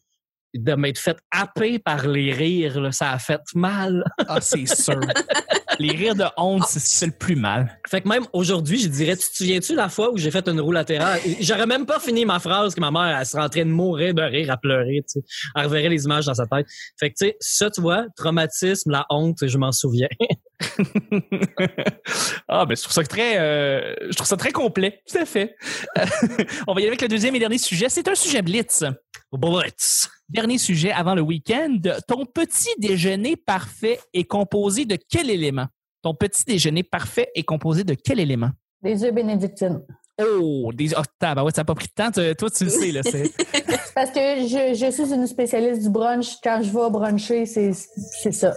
de 0.56 0.74
m'être 0.74 0.98
fait 0.98 1.18
happer 1.30 1.78
par 1.78 2.08
les 2.08 2.34
rires, 2.34 2.82
là, 2.82 2.92
ça 2.92 3.12
a 3.12 3.20
fait 3.20 3.42
mal. 3.54 4.04
Ah, 4.28 4.42
c'est 4.42 4.66
sûr. 4.66 5.00
Les 5.82 5.96
rires 5.96 6.16
de 6.16 6.26
honte, 6.38 6.64
c'est 6.68 6.80
ce 6.80 6.90
qui 6.90 6.96
fait 6.98 7.06
le 7.08 7.12
plus 7.12 7.36
mal. 7.36 7.80
Fait 7.90 8.02
que 8.02 8.08
même 8.08 8.28
aujourd'hui, 8.34 8.78
je 8.80 8.88
dirais, 8.88 9.18
tu 9.18 9.28
te 9.28 9.36
souviens-tu 9.36 9.74
la 9.74 9.90
fois 9.90 10.12
où 10.12 10.18
j'ai 10.18 10.30
fait 10.30 10.48
une 10.48 10.62
roue 10.62 10.72
latérale? 10.72 11.20
J'aurais 11.40 11.66
même 11.66 11.88
pas 11.88 12.00
fini 12.00 12.24
ma 12.24 12.40
phrase 12.40 12.76
que 12.76 12.80
ma 12.80 12.92
mère, 12.92 13.18
elle 13.18 13.26
serait 13.26 13.42
en 13.42 13.50
train 13.50 13.66
de 13.66 13.72
mourir 13.72 14.14
de 14.14 14.22
rire, 14.22 14.52
à 14.52 14.58
pleurer, 14.58 15.04
tu 15.10 15.20
sais. 15.20 15.26
Elle 15.56 15.66
reverrait 15.66 15.90
les 15.90 16.04
images 16.04 16.28
dans 16.28 16.36
sa 16.36 16.46
tête. 16.46 16.68
Fait 17.00 17.10
que, 17.10 17.16
tu 17.18 17.26
sais, 17.26 17.38
ça, 17.40 17.72
tu 17.72 17.82
vois, 17.82 18.06
traumatisme, 18.16 18.92
la 18.92 19.08
honte, 19.10 19.40
je 19.42 19.58
m'en 19.58 19.72
souviens. 19.72 20.08
ah, 22.48 22.66
ben, 22.68 22.78
je 22.78 22.84
trouve 22.84 22.94
ça 22.94 23.04
très, 23.04 23.40
euh, 23.40 23.96
je 24.08 24.16
trouve 24.16 24.28
ça 24.28 24.38
très 24.38 24.52
complet. 24.52 25.02
Tout 25.10 25.18
à 25.18 25.26
fait. 25.26 25.56
On 26.68 26.76
va 26.76 26.82
y 26.82 26.84
aller 26.84 26.90
avec 26.90 27.02
le 27.02 27.08
deuxième 27.08 27.36
et 27.36 27.40
dernier 27.40 27.58
sujet. 27.58 27.90
C'est 27.90 28.08
un 28.08 28.14
sujet 28.14 28.44
blitz. 28.44 28.84
Blitz. 29.32 30.10
Dernier 30.32 30.58
sujet 30.58 30.92
avant 30.92 31.14
le 31.14 31.22
week-end. 31.22 31.78
Ton 32.08 32.26
petit 32.26 32.70
déjeuner 32.78 33.36
parfait 33.36 34.00
est 34.14 34.24
composé 34.24 34.86
de 34.86 34.98
quel 35.10 35.30
élément? 35.30 35.66
Ton 36.02 36.16
petit 36.16 36.46
déjeuner 36.46 36.84
parfait 36.84 37.28
est 37.36 37.44
composé 37.44 37.84
de 37.84 37.94
quel 37.94 38.20
élément? 38.20 38.50
Des 38.82 39.04
œufs 39.04 39.14
bénédictines. 39.14 39.82
Oh, 40.22 40.72
des, 40.74 40.94
oh, 40.96 41.02
tabarouette, 41.20 41.56
ça 41.56 41.62
n'a 41.62 41.66
pas 41.66 41.76
pris 41.76 41.88
de 41.88 41.94
temps. 41.94 42.12
Tu- 42.12 42.36
Toi, 42.36 42.50
tu 42.50 42.64
le 42.64 42.70
sais, 42.70 42.92
là. 42.92 43.02
c'est- 43.04 43.32
Parce 43.96 44.12
que 44.12 44.20
je, 44.48 44.74
je 44.74 44.90
suis 44.92 45.14
une 45.14 45.28
spécialiste 45.28 45.82
du 45.82 45.90
brunch. 45.90 46.36
Quand 46.42 46.62
je 46.64 46.72
vais 46.72 46.90
bruncher, 46.90 47.46
c'est 47.46 47.74
c'est 47.74 48.32
ça. 48.32 48.56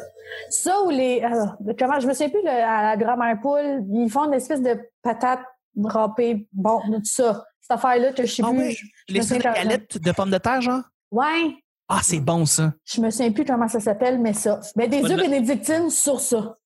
Ça 0.50 0.80
ou 0.84 0.90
les. 0.90 1.22
alors, 1.22 1.56
comment, 1.78 1.98
je 1.98 2.06
me 2.06 2.12
souviens 2.12 2.28
plus, 2.28 2.42
le- 2.42 2.48
à 2.50 2.82
la 2.82 2.96
grand-mère 2.96 3.40
poule, 3.40 3.82
ils 3.92 4.08
font 4.10 4.26
une 4.26 4.34
espèce 4.34 4.62
de 4.62 4.78
patate 5.02 5.40
râpée. 5.82 6.46
Bon, 6.52 6.80
tout 6.86 7.00
ça. 7.04 7.44
Cette 7.60 7.72
affaire-là 7.72 8.10
je 8.16 8.26
sais 8.26 8.42
Ah 8.44 8.50
plus. 8.50 8.58
oui, 8.58 8.76
je 9.08 9.14
Les 9.14 9.38
galettes 9.40 9.98
de 9.98 10.12
pommes 10.12 10.30
de 10.30 10.38
terre, 10.38 10.60
genre? 10.60 10.82
Ouais. 11.10 11.56
Ah, 11.88 12.00
c'est 12.02 12.20
bon, 12.20 12.46
ça. 12.46 12.72
Je 12.84 13.00
me 13.00 13.10
souviens 13.10 13.32
plus 13.32 13.44
comment 13.44 13.69
ça 13.69 13.78
s'appelle, 13.81 14.19
mais 14.19 14.32
ça. 14.32 14.60
Mais 14.76 14.88
des 14.88 15.02
Pas 15.02 15.08
de 15.08 15.14
œufs 15.14 15.20
bénédictines 15.20 15.90
sur 15.90 16.19
ça. 16.20 16.56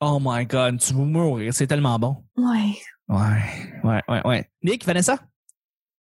Oh 0.00 0.18
my 0.20 0.46
God, 0.46 0.80
tu 0.80 0.94
vas 0.94 1.02
mourir. 1.04 1.52
C'est 1.54 1.66
tellement 1.66 1.98
bon. 1.98 2.16
Ouais. 2.36 2.74
Ouais, 3.08 3.42
ouais, 3.84 4.00
ouais, 4.08 4.26
ouais. 4.26 4.50
Nick, 4.62 4.84
Vanessa? 4.84 5.18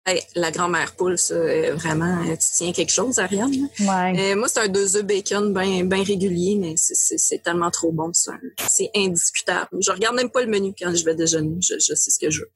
Hey, 0.05 0.21
la 0.35 0.51
grand-mère 0.51 0.95
poule, 0.95 1.17
ça, 1.17 1.33
euh, 1.33 1.75
vraiment, 1.75 2.21
euh, 2.23 2.31
tu 2.35 2.47
tiens 2.55 2.71
quelque 2.71 2.91
chose, 2.91 3.19
Ariane? 3.19 3.67
Ouais. 3.79 4.31
Euh, 4.31 4.35
moi, 4.37 4.47
c'est 4.47 4.61
un 4.61 4.67
deux 4.67 4.95
œufs 4.95 5.03
bacon 5.05 5.53
bien 5.53 5.83
ben 5.85 6.01
régulier, 6.01 6.57
mais 6.59 6.75
c'est- 6.77 6.95
c'est 6.95 7.17
c'est 7.17 7.39
tellement 7.39 7.69
trop 7.69 7.91
bon, 7.91 8.11
ça. 8.13 8.33
C'est 8.69 8.89
indiscutable. 8.95 9.67
Je 9.81 9.91
regarde 9.91 10.15
même 10.15 10.29
pas 10.29 10.41
le 10.41 10.47
menu 10.47 10.73
quand 10.79 10.95
je 10.95 11.03
vais 11.03 11.15
déjeuner. 11.15 11.57
Je, 11.61 11.73
je 11.75 11.93
sais 11.95 12.11
ce 12.11 12.17
que 12.19 12.29
je 12.31 12.41
veux. 12.41 12.51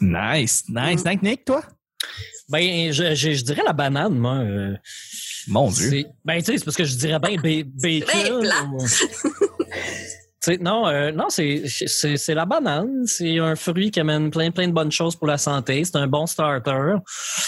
Nice, 0.00 0.64
nice. 0.68 1.02
Thank 1.02 1.22
Nick, 1.22 1.44
toi? 1.44 1.62
Ben, 2.48 2.92
je, 2.92 3.14
je, 3.14 3.32
je 3.32 3.44
dirais 3.44 3.62
la 3.64 3.72
banane, 3.72 4.14
moi. 4.18 4.34
euh, 4.36 4.74
Mon 5.48 5.70
c'est- 5.70 6.06
Ben, 6.24 6.38
tu 6.38 6.44
sais, 6.44 6.58
c'est 6.58 6.64
parce 6.64 6.76
que 6.76 6.84
je 6.84 6.96
dirais 6.96 7.18
bien 7.18 7.36
ba- 7.36 7.68
bacon. 7.82 8.48
non, 10.60 10.86
euh, 10.88 11.10
non, 11.12 11.26
c'est, 11.28 11.64
c'est, 11.66 12.16
c'est 12.16 12.34
la 12.34 12.44
banane. 12.46 13.06
C'est 13.06 13.38
un 13.38 13.54
fruit 13.56 13.90
qui 13.90 14.00
amène 14.00 14.30
plein, 14.30 14.50
plein 14.50 14.68
de 14.68 14.72
bonnes 14.72 14.92
choses 14.92 15.16
pour 15.16 15.26
la 15.26 15.38
santé. 15.38 15.84
C'est 15.84 15.96
un 15.96 16.06
bon 16.06 16.26
starter. 16.26 16.96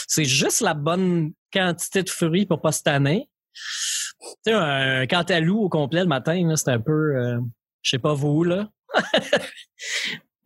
C'est 0.07 0.25
juste 0.25 0.61
la 0.61 0.75
bonne 0.75 1.33
quantité 1.53 2.03
de 2.03 2.11
fruits 2.11 2.47
pour 2.47 2.61
pas 2.61 2.73
se 2.73 2.83
tanner. 2.83 3.29
Tu 3.55 4.31
sais, 4.47 4.53
un 4.53 5.07
cantalou 5.07 5.61
au 5.65 5.69
complet 5.69 6.01
le 6.01 6.07
matin, 6.09 6.47
là, 6.47 6.57
c'est 6.57 6.71
un 6.71 6.81
peu, 6.81 7.17
euh, 7.17 7.39
je 7.83 7.91
sais 7.91 7.99
pas 7.99 8.15
vous, 8.15 8.45
là. 8.45 8.69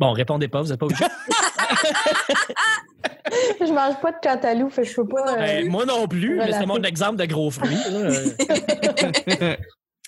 bon, 0.05 0.13
répondez 0.13 0.49
pas, 0.49 0.61
vous 0.63 0.73
êtes 0.73 0.79
pas 0.79 0.87
obligé. 0.87 1.05
Je 3.61 3.73
mange 3.73 4.01
pas 4.01 4.13
de 4.13 4.17
cantalou, 4.23 4.71
fait 4.71 4.85
je 4.85 4.95
peux 4.95 5.07
pas. 5.09 5.33
euh, 5.33 5.37
Ben, 5.37 5.69
moi 5.71 5.85
non 5.87 6.07
plus, 6.07 6.37
mais 6.37 6.53
c'est 6.53 6.67
mon 6.67 6.83
exemple 6.83 7.17
de 7.17 7.25
gros 7.27 7.51
fruits. 7.51 7.77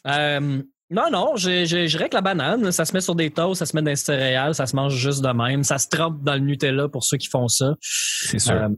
Euh, 0.09 0.62
non, 0.88 1.11
non, 1.11 1.35
je, 1.35 1.65
je, 1.65 1.88
je 1.88 1.97
dirais 1.97 2.09
que 2.09 2.15
la 2.15 2.21
banane, 2.21 2.71
ça 2.71 2.85
se 2.85 2.93
met 2.93 3.00
sur 3.00 3.17
des 3.17 3.29
toasts, 3.33 3.59
ça 3.59 3.67
se 3.67 3.75
met 3.75 3.83
dans 3.83 3.91
les 3.91 3.97
céréales, 3.97 4.55
ça 4.55 4.67
se 4.67 4.76
mange 4.76 4.95
juste 4.95 5.21
de 5.21 5.31
même. 5.33 5.65
Ça 5.65 5.79
se 5.79 5.88
trempe 5.88 6.23
dans 6.23 6.35
le 6.35 6.38
Nutella 6.38 6.87
pour 6.88 7.03
ceux 7.03 7.17
qui 7.17 7.26
font 7.26 7.49
ça. 7.49 7.75
C'est 7.81 8.38
sûr. 8.38 8.53
Euh, 8.55 8.69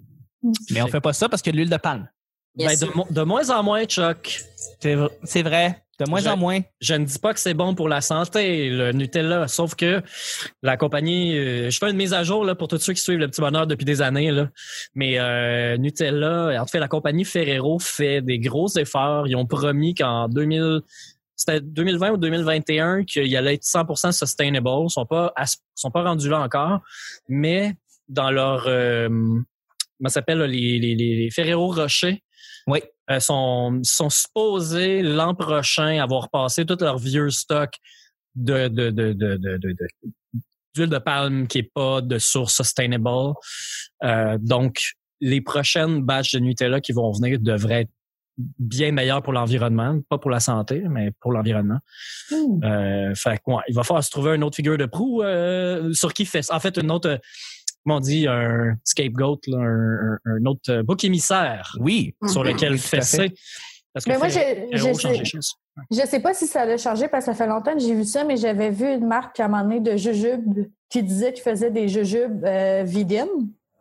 Mais 0.70 0.80
on 0.80 0.86
fait 0.86 1.02
pas 1.02 1.12
ça 1.12 1.28
parce 1.28 1.42
qu'il 1.42 1.50
y 1.50 1.52
a 1.52 1.56
de 1.56 1.58
l'huile 1.58 1.70
de 1.70 1.76
palme. 1.76 2.08
Ben, 2.56 2.74
de, 2.78 3.12
de 3.12 3.22
moins 3.24 3.50
en 3.50 3.62
moins, 3.62 3.84
Chuck. 3.84 4.40
C'est 4.80 5.42
vrai. 5.42 5.84
De 5.98 6.08
moins 6.08 6.20
Je- 6.20 6.28
en 6.28 6.36
moins. 6.36 6.60
Je 6.80 6.94
ne 6.94 7.04
dis 7.04 7.18
pas 7.18 7.34
que 7.34 7.40
c'est 7.40 7.54
bon 7.54 7.74
pour 7.74 7.88
la 7.88 8.00
santé, 8.00 8.70
le 8.70 8.92
Nutella, 8.92 9.48
sauf 9.48 9.74
que 9.74 10.00
la 10.62 10.76
compagnie, 10.76 11.36
euh, 11.36 11.70
je 11.70 11.78
fais 11.78 11.90
une 11.90 11.96
mise 11.96 12.14
à 12.14 12.22
jour 12.22 12.44
là, 12.44 12.54
pour 12.54 12.68
tous 12.68 12.78
ceux 12.78 12.92
qui 12.92 13.00
suivent 13.00 13.18
le 13.18 13.28
petit 13.28 13.40
bonheur 13.40 13.66
depuis 13.66 13.84
des 13.84 14.00
années, 14.00 14.30
là. 14.30 14.48
mais 14.94 15.18
euh, 15.18 15.76
Nutella, 15.76 16.62
en 16.62 16.66
fait, 16.66 16.78
la 16.78 16.86
compagnie 16.88 17.24
Ferrero 17.24 17.78
fait 17.80 18.20
des 18.22 18.38
gros 18.38 18.68
efforts. 18.78 19.26
Ils 19.26 19.34
ont 19.34 19.46
promis 19.46 19.94
qu'en 19.94 20.28
2000, 20.28 20.80
c'était 21.34 21.60
2020 21.60 22.10
ou 22.12 22.16
2021 22.16 23.04
qu'il 23.04 23.36
allait 23.36 23.54
être 23.54 23.64
100% 23.64 24.12
sustainable. 24.12 24.68
Ils 24.84 24.90
sont 24.90 25.06
pas, 25.06 25.32
sont 25.74 25.90
pas 25.90 26.02
rendus 26.04 26.28
là 26.28 26.40
encore, 26.40 26.80
mais 27.28 27.74
dans 28.08 28.30
leur, 28.30 28.64
euh, 28.68 29.08
comment 29.08 29.42
ça 30.08 30.10
s'appelle 30.10 30.38
les, 30.42 30.78
les 30.78 31.28
Ferrero 31.32 31.72
Rocher, 31.72 32.22
Oui. 32.68 32.80
Euh, 33.10 33.20
sont, 33.20 33.80
sont 33.82 34.10
supposés 34.10 35.02
l'an 35.02 35.34
prochain 35.34 36.02
avoir 36.02 36.28
passé 36.30 36.66
tout 36.66 36.76
leur 36.80 36.98
vieux 36.98 37.30
stock 37.30 37.70
de, 38.34 38.68
de, 38.68 38.90
de, 38.90 39.12
de, 39.12 39.36
de, 39.36 39.76
d'huile 40.74 40.90
de 40.90 40.98
palme 40.98 41.46
qui 41.46 41.58
est 41.58 41.70
pas 41.74 42.00
de 42.00 42.18
source 42.18 42.56
sustainable. 42.56 43.34
Euh, 44.04 44.38
donc, 44.40 44.80
les 45.20 45.40
prochaines 45.40 46.02
batches 46.02 46.32
de 46.32 46.38
Nutella 46.38 46.80
qui 46.80 46.92
vont 46.92 47.10
venir 47.12 47.38
devraient 47.40 47.82
être 47.82 47.90
bien 48.58 48.92
meilleures 48.92 49.22
pour 49.22 49.32
l'environnement, 49.32 49.98
pas 50.08 50.18
pour 50.18 50.30
la 50.30 50.40
santé, 50.40 50.84
mais 50.88 51.10
pour 51.20 51.32
l'environnement. 51.32 51.78
Euh, 52.32 53.14
fait 53.14 53.38
que, 53.38 53.50
ouais, 53.50 53.62
il 53.68 53.74
va 53.74 53.82
falloir 53.82 54.04
se 54.04 54.10
trouver 54.10 54.36
une 54.36 54.44
autre 54.44 54.56
figure 54.56 54.78
de 54.78 54.86
proue 54.86 55.22
euh, 55.22 55.92
sur 55.92 56.12
qui 56.12 56.24
fait 56.24 56.48
en 56.52 56.60
fait 56.60 56.76
une 56.76 56.90
autre 56.92 57.08
euh, 57.08 57.18
comment 57.88 57.98
on 57.98 58.00
dit 58.00 58.26
un 58.28 58.76
scapegoat 58.84 59.38
là, 59.46 59.58
un, 59.58 60.44
autre 60.44 60.70
euh, 60.70 60.82
bouc 60.82 61.02
émissaire 61.04 61.74
Oui. 61.80 62.14
sur 62.26 62.44
lequel 62.44 62.72
Oui, 62.72 62.78
fesser. 62.78 63.32
Parce 63.94 64.04
que 64.04 64.10
Mais 64.10 64.18
moi, 64.18 64.28
choses. 64.28 65.54
Je 65.90 66.06
sais 66.06 66.20
pas 66.20 66.34
si 66.34 66.46
ça 66.46 66.66
l'a 66.66 66.76
changé 66.76 67.08
parce 67.08 67.24
que 67.24 67.32
ça 67.32 67.36
fait 67.36 67.48
longtemps 67.48 67.72
que 67.72 67.80
j'ai 67.80 67.94
vu 67.94 68.04
ça, 68.04 68.24
mais 68.24 68.36
j'avais 68.36 68.70
vu 68.70 68.92
une 68.92 69.06
marque 69.06 69.40
à 69.40 69.46
un 69.46 69.48
moment 69.48 69.62
donné 69.62 69.80
de 69.80 69.96
jujubes 69.96 70.66
qui 70.90 71.02
disait 71.02 71.32
qu'il 71.32 71.42
faisait 71.42 71.70
des 71.70 71.88
jujubes 71.88 72.44
euh, 72.44 72.82
vegan. 72.84 73.28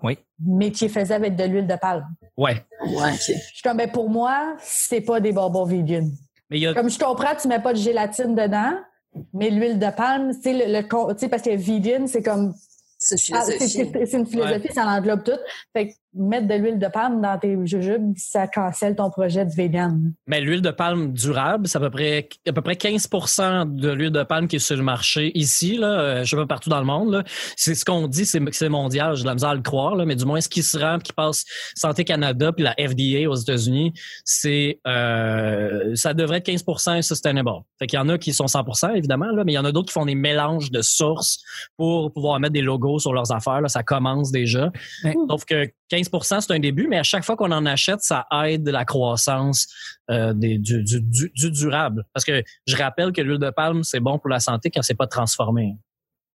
Oui. 0.01 0.17
Mais 0.45 0.71
qui 0.71 0.85
les 0.85 0.89
faisait 0.89 1.15
avec 1.15 1.35
de 1.35 1.43
l'huile 1.43 1.67
de 1.67 1.75
palme. 1.75 2.05
Ouais. 2.37 2.63
Ouais. 2.85 3.13
Je 3.13 3.33
suis 3.33 3.61
comme, 3.63 3.77
ben, 3.77 3.91
pour 3.91 4.09
moi, 4.09 4.55
c'est 4.61 5.01
pas 5.01 5.19
des 5.19 5.33
bonbons 5.33 5.65
vegan. 5.65 6.09
Mais 6.49 6.59
il 6.59 6.61
y 6.61 6.67
a 6.67 6.73
Comme 6.73 6.89
je 6.89 6.99
comprends, 6.99 7.35
tu 7.39 7.47
mets 7.47 7.61
pas 7.61 7.73
de 7.73 7.79
gélatine 7.79 8.35
dedans, 8.35 8.73
mais 9.33 9.49
l'huile 9.49 9.79
de 9.79 9.89
palme, 9.89 10.33
tu 10.35 10.41
sais, 10.43 10.53
le, 10.53 10.71
le 10.81 10.87
con- 10.87 11.11
tu 11.13 11.19
sais, 11.19 11.29
parce 11.29 11.41
que 11.41 11.55
vegan, 11.55 12.07
c'est 12.07 12.21
comme, 12.21 12.53
C'est 12.97 13.29
une 13.29 13.35
ah, 13.35 13.41
c'est 13.45 13.57
philosophie. 13.57 13.91
c'est- 13.93 14.05
c'est 14.07 14.17
une 14.17 14.25
philosophie, 14.25 14.73
ça 14.73 14.85
englobe 14.87 15.23
tout. 15.23 15.37
Fait 15.73 15.89
que 15.89 15.93
mettre 16.17 16.47
de 16.47 16.55
l'huile 16.55 16.79
de 16.79 16.87
palme 16.87 17.21
dans 17.21 17.37
tes 17.37 17.57
jujubes, 17.65 18.13
ça 18.17 18.47
cancelle 18.47 18.95
ton 18.95 19.09
projet 19.09 19.45
de 19.45 19.51
vegan. 19.51 20.13
Mais 20.25 20.41
l'huile 20.41 20.61
de 20.61 20.71
palme 20.71 21.13
durable, 21.13 21.67
c'est 21.67 21.77
à 21.77 21.81
peu 21.81 21.89
près 21.89 22.27
à 22.47 22.53
peu 22.53 22.61
près 22.61 22.73
15% 22.73 23.75
de 23.75 23.89
l'huile 23.91 24.11
de 24.11 24.23
palme 24.23 24.47
qui 24.47 24.57
est 24.57 24.59
sur 24.59 24.75
le 24.75 24.83
marché 24.83 25.31
ici 25.37 25.77
là, 25.77 25.99
euh, 25.99 26.23
je 26.23 26.29
sais 26.29 26.35
pas 26.35 26.45
partout 26.45 26.69
dans 26.69 26.79
le 26.79 26.85
monde 26.85 27.11
là. 27.11 27.23
C'est 27.55 27.75
ce 27.75 27.85
qu'on 27.85 28.07
dit, 28.07 28.25
c'est 28.25 28.39
que 28.39 28.55
c'est 28.55 28.69
mondial, 28.69 29.15
j'ai 29.15 29.23
de 29.23 29.27
la 29.27 29.33
misère 29.33 29.49
à 29.49 29.55
le 29.55 29.61
croire 29.61 29.95
là, 29.95 30.05
mais 30.05 30.15
du 30.15 30.25
moins 30.25 30.41
ce 30.41 30.49
qui 30.49 30.63
se 30.63 30.77
rend, 30.77 30.99
qui 30.99 31.13
passe 31.13 31.45
Santé 31.75 32.03
Canada 32.03 32.51
puis 32.51 32.63
la 32.63 32.73
FDA 32.73 33.29
aux 33.29 33.35
États-Unis, 33.35 33.93
c'est 34.23 34.79
euh, 34.87 35.95
ça 35.95 36.13
devrait 36.13 36.37
être 36.37 36.49
15% 36.49 37.01
sustainable. 37.01 37.49
Fait 37.79 37.87
qu'il 37.87 37.97
y 37.97 38.01
en 38.01 38.09
a 38.09 38.17
qui 38.17 38.33
sont 38.33 38.45
100% 38.45 38.95
évidemment 38.95 39.31
là, 39.31 39.43
mais 39.43 39.53
il 39.53 39.55
y 39.55 39.59
en 39.59 39.65
a 39.65 39.71
d'autres 39.71 39.87
qui 39.87 39.93
font 39.93 40.05
des 40.05 40.15
mélanges 40.15 40.71
de 40.71 40.81
sources 40.81 41.39
pour 41.77 42.11
pouvoir 42.11 42.39
mettre 42.39 42.53
des 42.53 42.61
logos 42.61 42.99
sur 42.99 43.13
leurs 43.13 43.31
affaires 43.31 43.61
là, 43.61 43.67
ça 43.67 43.83
commence 43.83 44.31
déjà. 44.31 44.71
Sauf 45.29 45.45
que 45.45 45.67
15% 45.91 46.41
c'est 46.41 46.53
un 46.53 46.59
début, 46.59 46.87
mais 46.87 46.97
à 46.97 47.03
chaque 47.03 47.23
fois 47.23 47.35
qu'on 47.35 47.51
en 47.51 47.65
achète, 47.65 48.01
ça 48.01 48.25
aide 48.45 48.67
la 48.67 48.83
croissance 48.85 49.67
euh, 50.11 50.33
des, 50.33 50.57
du, 50.57 50.83
du, 50.83 51.01
du, 51.01 51.31
du 51.33 51.51
durable. 51.51 52.05
Parce 52.13 52.25
que 52.25 52.43
je 52.65 52.75
rappelle 52.75 53.11
que 53.11 53.21
l'huile 53.21 53.39
de 53.39 53.49
palme, 53.49 53.83
c'est 53.83 53.99
bon 53.99 54.19
pour 54.19 54.29
la 54.29 54.39
santé 54.39 54.69
quand 54.69 54.81
c'est 54.81 54.95
pas 54.95 55.07
transformé. 55.07 55.75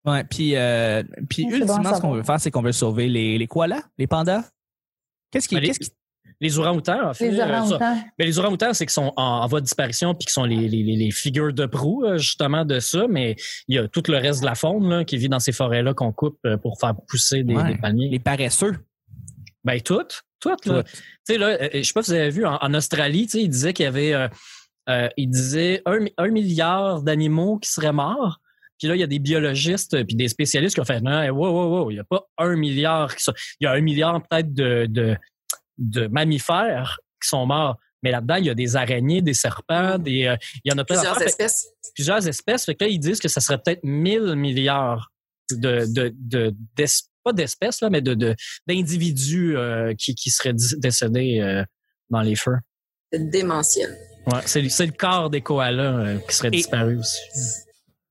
Ouais, 0.05 0.25
puis, 0.25 0.55
euh, 0.57 1.02
puis 1.28 1.45
bon 1.45 1.50
ultimement, 1.57 1.95
ce 1.95 2.00
qu'on 2.00 2.12
veut 2.12 2.23
faire, 2.23 2.40
c'est 2.40 2.50
qu'on 2.50 2.62
veut 2.62 2.73
sauver 2.73 3.09
les, 3.09 3.37
les 3.38 3.47
koalas, 3.47 3.83
les 3.99 4.07
pandas? 4.07 4.45
Qu'est-ce 5.31 5.49
qui, 5.49 5.57
les, 5.57 5.67
qu'est-ce 5.69 5.81
qui- 5.81 5.90
les 6.40 6.57
orang-outans, 6.59 7.09
en 7.09 7.14
fait. 7.14 7.31
Les 7.33 7.40
euh, 7.40 7.45
orang-outans. 7.47 7.97
mais 8.17 8.25
les 8.25 8.38
orang-outans, 8.38 8.73
c'est 8.73 8.87
qu'ils 8.87 8.93
sont 8.93 9.12
en, 9.17 9.23
en 9.43 9.47
voie 9.49 9.59
de 9.61 9.64
disparition 9.64 10.14
puis 10.14 10.26
qui 10.26 10.33
sont 10.33 10.45
les, 10.45 10.69
les, 10.69 10.83
les- 10.85 10.97
les 10.97 11.11
figures 11.11 11.52
de 11.52 11.67
proue, 11.67 12.05
euh, 12.05 12.17
justement, 12.19 12.64
de 12.64 12.78
ça. 12.78 13.07
Mais 13.09 13.35
il 13.67 13.75
y 13.75 13.78
a 13.78 13.88
tout 13.88 14.02
le 14.09 14.17
reste 14.19 14.40
de 14.43 14.47
la 14.47 14.55
faune 14.55 14.88
là, 14.88 15.05
qui 15.05 15.17
vit 15.17 15.28
dans 15.28 15.40
ces 15.40 15.50
forêts-là 15.52 15.95
qu'on 15.95 16.12
coupe 16.12 16.38
euh, 16.47 16.57
pour 16.57 16.78
faire 16.78 16.95
pousser 17.09 17.43
des, 17.43 17.57
Ouais. 17.57 17.73
des 17.73 17.78
palmiers. 17.78 18.09
les 18.09 18.21
paresseux? 18.21 18.76
Ben, 19.68 19.80
toutes. 19.82 20.22
Toutes, 20.40 20.64
là. 20.66 20.82
Tu 20.84 20.90
sais, 21.25 21.37
là, 21.38 21.48
euh, 21.60 21.68
je 21.75 21.82
sais 21.82 21.92
pas 21.92 22.02
si 22.02 22.10
vous 22.12 22.16
avez 22.16 22.30
vu, 22.30 22.46
en, 22.46 22.56
en 22.60 22.72
Australie, 22.75 23.26
tu 23.26 23.32
sais, 23.32 23.42
il 23.42 23.48
disait 23.48 23.72
qu'il 23.75 23.84
y 23.84 23.87
avait, 23.88 24.14
euh, 24.14 24.28
euh, 24.88 25.08
il 25.16 25.28
disait 25.28 25.82
un, 25.84 25.98
un 26.16 26.28
milliard 26.28 27.02
d'animaux 27.02 27.58
qui 27.58 27.70
seraient 27.70 27.92
morts. 27.92 28.40
Puis 28.78 28.87
là, 28.88 28.94
il 28.94 29.00
y 29.00 29.02
a 29.02 29.08
des 29.08 29.18
biologistes 29.18 30.04
puis 30.04 30.14
des 30.14 30.28
spécialistes 30.28 30.75
qui 30.76 30.80
ont 30.80 30.84
fait, 30.84 31.00
non, 31.00 31.26
wow, 31.30 31.50
wow, 31.50 31.78
wow, 31.80 31.90
il 31.90 31.96
y 31.96 31.98
a 31.98 32.04
pas 32.04 32.22
un 32.38 32.54
milliard 32.56 33.14
qui 33.14 33.25
sont, 33.25 33.32
il 33.60 33.64
y 33.64 33.66
a 33.66 33.72
un 33.72 33.80
milliard 33.80 34.22
peut-être 34.28 34.54
de, 34.54 34.87
de, 34.88 35.16
de 35.78 36.06
mammifères 36.06 36.98
qui 37.20 37.28
sont 37.28 37.44
morts. 37.44 37.76
Mais 38.04 38.12
là-dedans, 38.12 38.37
il 38.37 38.44
y 38.46 38.50
a 38.50 38.54
des 38.54 38.76
araignées, 38.76 39.20
des 39.22 39.34
serpents, 39.34 39.98
des, 39.98 40.26
euh, 40.26 40.37
il 40.64 40.70
y 40.70 40.72
en 40.72 40.78
a 40.78 40.84
plein 40.84 40.94
Plusieurs. 40.96 41.18
Fait- 41.18 41.25
espèces. 41.26 41.66
plusieurs 41.96 42.28
espèces. 42.28 42.64
Fait 42.64 42.76
que 42.76 42.84
là, 42.84 42.90
ils 42.90 43.00
disent 43.00 43.18
que 43.18 43.26
ça 43.28 43.40
serait 43.40 43.58
peut-être 43.58 43.82
1000 43.82 44.37
milliards 44.37 45.10
de, 45.50 45.84
de, 45.92 46.14
de, 46.16 46.54
d'es- 46.76 47.08
pas 47.28 47.32
d'espèces, 47.35 47.80
là, 47.80 47.90
mais 47.90 48.00
de, 48.00 48.14
de, 48.14 48.35
d'individus 48.66 49.56
euh, 49.56 49.94
qui, 49.99 50.14
qui 50.14 50.30
seraient 50.30 50.54
décédés 50.78 51.40
euh, 51.40 51.64
dans 52.11 52.20
les 52.23 52.37
feux. 52.37 52.56
C'est 53.12 53.30
démentiel. 53.30 53.97
Ouais, 54.26 54.40
c'est, 54.47 54.62
le- 54.62 54.68
c'est 54.68 54.87
le 54.87 54.92
corps 54.92 55.30
des 55.30 55.40
koalas 55.40 55.82
euh, 55.99 56.18
qui 56.28 56.35
serait 56.37 56.49
Et- 56.49 56.52
disparu 56.52 56.99
aussi. 56.99 57.18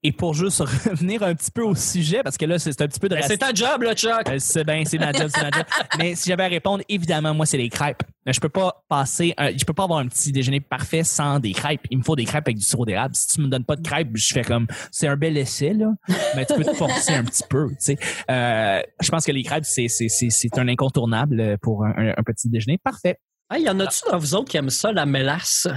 Et 0.07 0.13
pour 0.13 0.33
juste 0.33 0.59
revenir 0.89 1.21
un 1.21 1.35
petit 1.35 1.51
peu 1.51 1.63
au 1.63 1.75
sujet, 1.75 2.21
parce 2.23 2.37
que 2.37 2.45
là, 2.45 2.57
c'est 2.59 2.81
un 2.81 2.87
petit 2.87 2.99
peu 2.99 3.09
de 3.09 3.15
Ben, 3.15 3.23
c'est 3.27 3.37
ta 3.39 3.53
job, 3.53 3.81
là, 3.81 3.93
Chuck! 3.93 4.29
Euh, 4.29 4.37
C'est 4.39 4.63
ben, 4.63 4.85
c'est 4.85 4.97
ma 4.97 5.11
job, 5.11 5.29
c'est 5.33 5.41
ma 5.41 5.51
job. 5.51 5.65
Mais 5.97 6.15
si 6.15 6.29
j'avais 6.29 6.43
à 6.43 6.47
répondre, 6.47 6.81
évidemment, 6.87 7.33
moi, 7.33 7.45
c'est 7.45 7.57
les 7.57 7.67
crêpes. 7.67 8.03
Je 8.25 8.39
peux 8.39 8.47
pas 8.47 8.83
passer, 8.87 9.33
un- 9.37 9.51
je 9.51 9.65
peux 9.65 9.73
pas 9.73 9.83
avoir 9.83 9.99
un 9.99 10.07
petit 10.07 10.31
déjeuner 10.31 10.61
parfait 10.61 11.03
sans 11.03 11.39
des 11.39 11.51
crêpes. 11.51 11.81
Il 11.91 11.97
me 11.97 12.03
faut 12.03 12.15
des 12.15 12.23
crêpes 12.23 12.47
avec 12.47 12.55
du 12.57 12.63
sirop 12.63 12.85
d'érable. 12.85 13.15
Si 13.15 13.27
tu 13.27 13.41
me 13.41 13.47
donnes 13.47 13.65
pas 13.65 13.75
de 13.75 13.85
crêpes, 13.85 14.11
je 14.15 14.33
fais 14.33 14.43
comme, 14.43 14.65
c'est 14.91 15.07
un 15.09 15.17
bel 15.17 15.37
essai, 15.37 15.73
là. 15.73 15.91
Mais 16.37 16.45
tu 16.45 16.53
peux 16.53 16.63
te 16.63 16.73
forcer 16.73 17.13
un 17.13 17.25
petit 17.25 17.43
peu, 17.49 17.67
tu 17.69 17.75
sais. 17.79 17.97
Euh, 18.31 18.81
je 19.01 19.09
pense 19.09 19.25
que 19.25 19.33
les 19.33 19.43
crêpes, 19.43 19.65
c'est, 19.65 19.89
c'est, 19.89 20.07
c'est, 20.07 20.29
c'est 20.29 20.57
un 20.57 20.69
incontournable 20.69 21.57
pour 21.61 21.83
un, 21.83 21.91
un- 21.97 22.13
un 22.15 22.23
petit 22.23 22.47
déjeuner. 22.49 22.77
Parfait. 22.77 23.17
Hey, 23.51 23.63
y 23.63 23.69
en 23.69 23.77
a-tu 23.81 23.99
dans 24.09 24.17
vous 24.17 24.35
autres 24.35 24.49
qui 24.49 24.55
aiment 24.55 24.69
ça, 24.69 24.91
la 24.93 25.05
mélasse? 25.05 25.67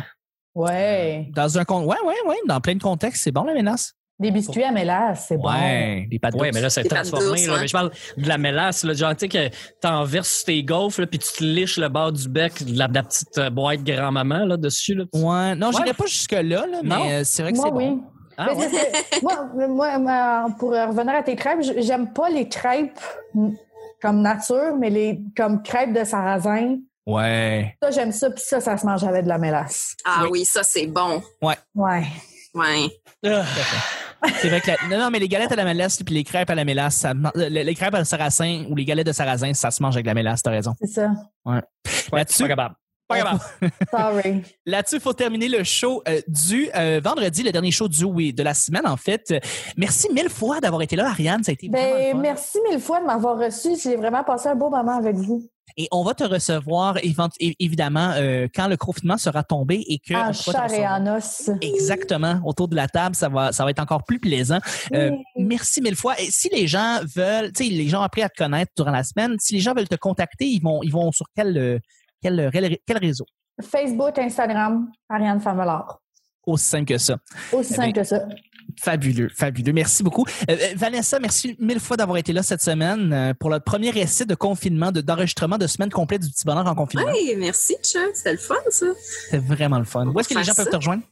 Ouais. 0.54 1.28
Dans 1.34 1.58
un 1.58 1.64
con, 1.64 1.84
ouais, 1.84 1.96
ouais, 2.04 2.14
ouais, 2.26 2.36
dans 2.46 2.60
plein 2.60 2.74
de 2.74 2.82
contextes, 2.82 3.22
c'est 3.22 3.32
bon, 3.32 3.44
la 3.44 3.54
menace. 3.54 3.94
Des 4.20 4.30
biscuits 4.30 4.62
à 4.64 4.70
mélasse, 4.70 5.24
c'est 5.28 5.38
bon. 5.38 5.48
Ouais, 5.50 6.06
des 6.10 6.18
pâtes 6.18 6.34
Ouais, 6.34 6.50
mais 6.52 6.60
là, 6.60 6.68
c'est 6.70 6.84
transformé. 6.84 7.26
douces, 7.26 7.46
là. 7.46 7.54
ouais. 7.54 7.60
Mais 7.62 7.68
je 7.68 7.72
parle 7.72 7.90
de 8.18 8.28
la 8.28 8.36
mélasse, 8.38 8.84
là, 8.84 8.92
genre, 8.92 9.16
tu 9.16 9.20
sais, 9.20 9.28
que 9.28 9.56
t'en 9.80 10.04
verses 10.04 10.36
sur 10.38 10.44
tes 10.46 10.62
gaufres, 10.62 11.00
là, 11.00 11.06
puis 11.06 11.18
tu 11.18 11.32
te 11.32 11.42
liches 11.42 11.78
le 11.78 11.88
bord 11.88 12.12
du 12.12 12.28
bec 12.28 12.62
de 12.62 12.78
la, 12.78 12.86
de 12.86 12.94
la 12.94 13.02
petite 13.02 13.38
euh, 13.38 13.48
boîte 13.50 13.82
grand-maman, 13.82 14.44
là, 14.44 14.56
dessus, 14.58 14.94
là. 14.94 15.04
Ouais, 15.14 15.54
non, 15.54 15.68
Ouais. 15.68 15.72
j'irais 15.78 15.94
pas 15.94 16.06
jusque-là, 16.06 16.42
là, 16.42 16.66
Non. 16.66 16.80
mais 17.04 17.14
euh, 17.14 17.22
c'est 17.24 17.42
vrai 17.42 17.52
que 17.52 17.56
Moi, 17.56 17.66
c'est 17.68 17.74
oui. 17.74 17.88
bon. 17.90 18.02
Ah, 18.36 18.46
Mais 18.50 18.66
ouais. 18.66 18.70
moi, 19.22 19.48
moi, 19.68 19.98
moi, 19.98 20.46
pour 20.58 20.70
revenir 20.70 21.14
à 21.14 21.22
tes 21.22 21.34
crêpes, 21.36 21.60
j'aime 21.78 22.12
pas 22.12 22.28
les 22.30 22.48
crêpes 22.48 22.98
mm, 23.34 23.50
comme 24.02 24.20
nature, 24.22 24.76
mais 24.78 24.90
les 24.90 25.20
comme 25.36 25.62
crêpes 25.62 25.92
de 25.92 26.04
sarrasin. 26.04 26.76
Ouais. 27.06 27.74
Ça, 27.82 27.90
j'aime 27.90 28.12
ça, 28.12 28.30
puis 28.30 28.42
ça, 28.46 28.60
ça 28.60 28.76
se 28.76 28.86
mange 28.86 29.02
avec 29.04 29.24
de 29.24 29.28
la 29.28 29.38
mélasse. 29.38 29.94
Ah 30.04 30.20
Oui. 30.24 30.28
oui, 30.32 30.44
ça, 30.44 30.62
c'est 30.62 30.86
bon. 30.86 31.22
Ouais. 31.42 31.56
Ouais. 31.74 32.02
Ah. 33.26 33.42
C'est 34.40 34.48
vrai 34.48 34.60
que 34.60 34.68
la- 34.68 34.76
non, 34.88 35.04
non, 35.04 35.10
mais 35.10 35.18
les 35.18 35.28
galettes 35.28 35.52
à 35.52 35.56
la 35.56 35.64
mélasse 35.64 36.02
puis 36.02 36.14
les 36.14 36.24
crêpes 36.24 36.50
à 36.50 36.54
la 36.54 36.64
mélasse, 36.64 36.96
ça, 36.96 37.12
les, 37.34 37.64
les 37.64 37.74
crêpes 37.74 37.94
à 37.94 37.98
la 37.98 38.04
sarrasin 38.04 38.64
ou 38.68 38.76
les 38.76 38.84
galettes 38.84 39.06
de 39.06 39.12
sarrasin, 39.12 39.52
ça 39.54 39.70
se 39.70 39.82
mange 39.82 39.96
avec 39.96 40.06
la 40.06 40.14
mélasse, 40.14 40.42
t'as 40.42 40.50
raison. 40.50 40.74
C'est 40.80 40.88
ça. 40.88 41.10
Ouais, 41.44 41.60
Là-dessus, 42.12 42.42
pas 42.42 42.48
capable. 42.48 42.74
Pas 43.08 43.16
capable. 43.18 43.40
Sorry. 43.90 44.42
Là-dessus, 44.66 44.96
il 44.96 45.00
faut 45.00 45.12
terminer 45.12 45.48
le 45.48 45.64
show 45.64 46.02
euh, 46.08 46.20
du 46.28 46.68
euh, 46.76 47.00
vendredi, 47.02 47.42
le 47.42 47.50
dernier 47.52 47.70
show 47.70 47.88
du 47.88 48.04
oui, 48.04 48.32
de 48.32 48.42
la 48.42 48.54
semaine, 48.54 48.86
en 48.86 48.96
fait. 48.96 49.34
Merci 49.76 50.08
mille 50.12 50.28
fois 50.28 50.60
d'avoir 50.60 50.82
été 50.82 50.96
là, 50.96 51.08
Ariane. 51.08 51.42
Ça 51.42 51.50
a 51.50 51.54
été 51.54 51.68
Ben, 51.68 52.16
merci 52.18 52.58
mille 52.68 52.78
fois 52.80 53.00
de 53.00 53.06
m'avoir 53.06 53.38
reçu. 53.38 53.70
J'ai 53.82 53.96
vraiment 53.96 54.22
passé 54.22 54.48
un 54.48 54.54
beau 54.54 54.70
moment 54.70 54.96
avec 54.96 55.16
vous. 55.16 55.48
Et 55.80 55.88
on 55.92 56.04
va 56.04 56.12
te 56.12 56.24
recevoir, 56.24 56.98
évidemment, 57.58 58.10
euh, 58.16 58.48
quand 58.54 58.68
le 58.68 58.76
confinement 58.76 59.16
sera 59.16 59.42
tombé 59.42 59.82
et 59.88 59.98
que... 59.98 60.12
En 60.12 60.30
chair 60.34 60.70
et 60.74 60.86
en 60.86 61.16
os. 61.16 61.50
Exactement. 61.62 62.38
Autour 62.44 62.68
de 62.68 62.76
la 62.76 62.86
table, 62.86 63.16
ça 63.16 63.30
va, 63.30 63.50
ça 63.50 63.64
va 63.64 63.70
être 63.70 63.78
encore 63.78 64.04
plus 64.04 64.20
plaisant. 64.20 64.58
Euh, 64.92 65.08
Oui. 65.10 65.24
merci 65.46 65.80
mille 65.80 65.96
fois. 65.96 66.20
Et 66.20 66.26
si 66.30 66.50
les 66.50 66.66
gens 66.66 66.98
veulent, 67.16 67.50
tu 67.52 67.64
sais, 67.64 67.70
les 67.70 67.88
gens 67.88 68.00
ont 68.00 68.04
appris 68.04 68.20
à 68.20 68.28
te 68.28 68.36
connaître 68.36 68.72
durant 68.76 68.90
la 68.90 69.02
semaine, 69.04 69.36
si 69.40 69.54
les 69.54 69.60
gens 69.60 69.72
veulent 69.72 69.88
te 69.88 69.96
contacter, 69.96 70.44
ils 70.44 70.60
vont, 70.60 70.82
ils 70.82 70.92
vont 70.92 71.10
sur 71.12 71.24
quel, 71.34 71.56
euh, 71.56 71.78
quel, 72.20 72.50
quel, 72.52 72.98
réseau? 72.98 73.24
Facebook, 73.62 74.18
Instagram, 74.18 74.90
Ariane 75.08 75.40
Famelard. 75.40 75.98
Aussi 76.46 76.66
simple 76.66 76.84
que 76.84 76.98
ça. 76.98 77.16
Aussi 77.54 77.72
Eh 77.72 77.76
simple 77.76 77.92
bien, 77.92 78.02
que 78.02 78.04
ça. 78.06 78.26
Fabuleux, 78.78 79.28
fabuleux. 79.34 79.72
Merci 79.72 80.02
beaucoup. 80.02 80.24
Euh, 80.48 80.56
euh, 80.60 80.66
Vanessa, 80.76 81.18
merci 81.18 81.56
mille 81.58 81.80
fois 81.80 81.96
d'avoir 81.96 82.18
été 82.18 82.32
là 82.32 82.42
cette 82.42 82.62
semaine 82.62 83.12
euh, 83.12 83.34
pour 83.34 83.50
le 83.50 83.60
premier 83.60 83.88
essai 83.98 84.24
de 84.24 84.34
confinement, 84.34 84.92
de- 84.92 85.00
d'enregistrement 85.00 85.58
de 85.58 85.66
semaine 85.66 85.90
complète 85.90 86.22
du 86.22 86.30
petit 86.30 86.44
bonheur 86.44 86.66
en 86.66 86.74
confinement. 86.74 87.08
Hey, 87.14 87.34
merci, 87.36 87.74
Chuck. 87.82 88.10
C'était 88.14 88.32
le 88.32 88.38
fun, 88.38 88.54
ça. 88.70 88.86
C'était 89.24 89.38
vraiment 89.38 89.78
le 89.78 89.84
fun. 89.84 90.06
Où 90.06 90.20
est-ce 90.20 90.28
que 90.28 90.38
les 90.38 90.44
gens 90.44 90.54
peuvent 90.54 90.68
te 90.70 90.76
rejoindre? 90.76 91.02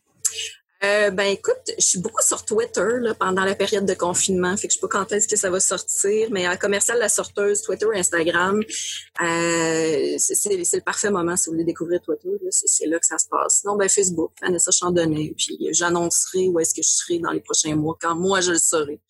Euh, 0.85 1.11
ben 1.11 1.25
écoute, 1.25 1.73
je 1.76 1.85
suis 1.85 1.99
beaucoup 1.99 2.23
sur 2.23 2.44
Twitter 2.44 2.87
là, 3.00 3.12
pendant 3.12 3.44
la 3.44 3.56
période 3.56 3.85
de 3.85 3.94
confinement, 3.94 4.56
fait 4.56 4.68
que 4.68 4.73
je 4.75 4.78
sais 4.78 4.80
pas 4.80 4.88
quand 4.88 5.11
est-ce 5.11 5.26
que 5.26 5.35
ça 5.35 5.50
va 5.50 5.58
sortir, 5.58 6.28
mais 6.30 6.47
à 6.47 6.56
commercial 6.56 6.99
la 7.00 7.08
sorteuse, 7.08 7.62
Twitter, 7.62 7.87
Instagram, 7.94 8.61
euh, 8.61 10.14
c'est 10.18 10.49
le 10.54 10.80
parfait 10.80 11.11
moment 11.11 11.37
si 11.37 11.47
vous 11.47 11.54
voulez 11.54 11.64
découvrir 11.64 12.00
Twitter, 12.00 12.30
c'est 12.50 12.87
là 12.87 13.00
que 13.00 13.06
ça 13.06 13.18
se 13.18 13.26
passe. 13.28 13.61
Sinon, 13.61 13.76
ben 13.76 13.88
Facebook, 13.88 14.30
Vanessa 14.40 14.70
Chandonnet, 14.70 15.35
puis 15.37 15.58
j'annoncerai 15.73 16.47
où 16.47 16.61
est-ce 16.61 16.75
que 16.75 16.82
je 16.82 16.90
serai 16.90 17.18
dans 17.18 17.32
les 17.32 17.40
prochains 17.40 17.75
mois, 17.75 17.99
quand 18.00 18.14
moi 18.14 18.40
je 18.40 18.52
le 18.52 18.58
saurai. 18.58 19.00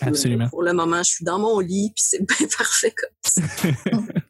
Absolument. 0.00 0.48
pour 0.48 0.62
le 0.62 0.72
moment, 0.72 1.02
je 1.02 1.10
suis 1.10 1.24
dans 1.24 1.40
mon 1.40 1.58
lit, 1.58 1.92
puis 1.94 2.04
c'est 2.06 2.20
bien 2.38 2.46
parfait 2.56 2.94
comme 2.96 3.10
ça. 3.24 4.08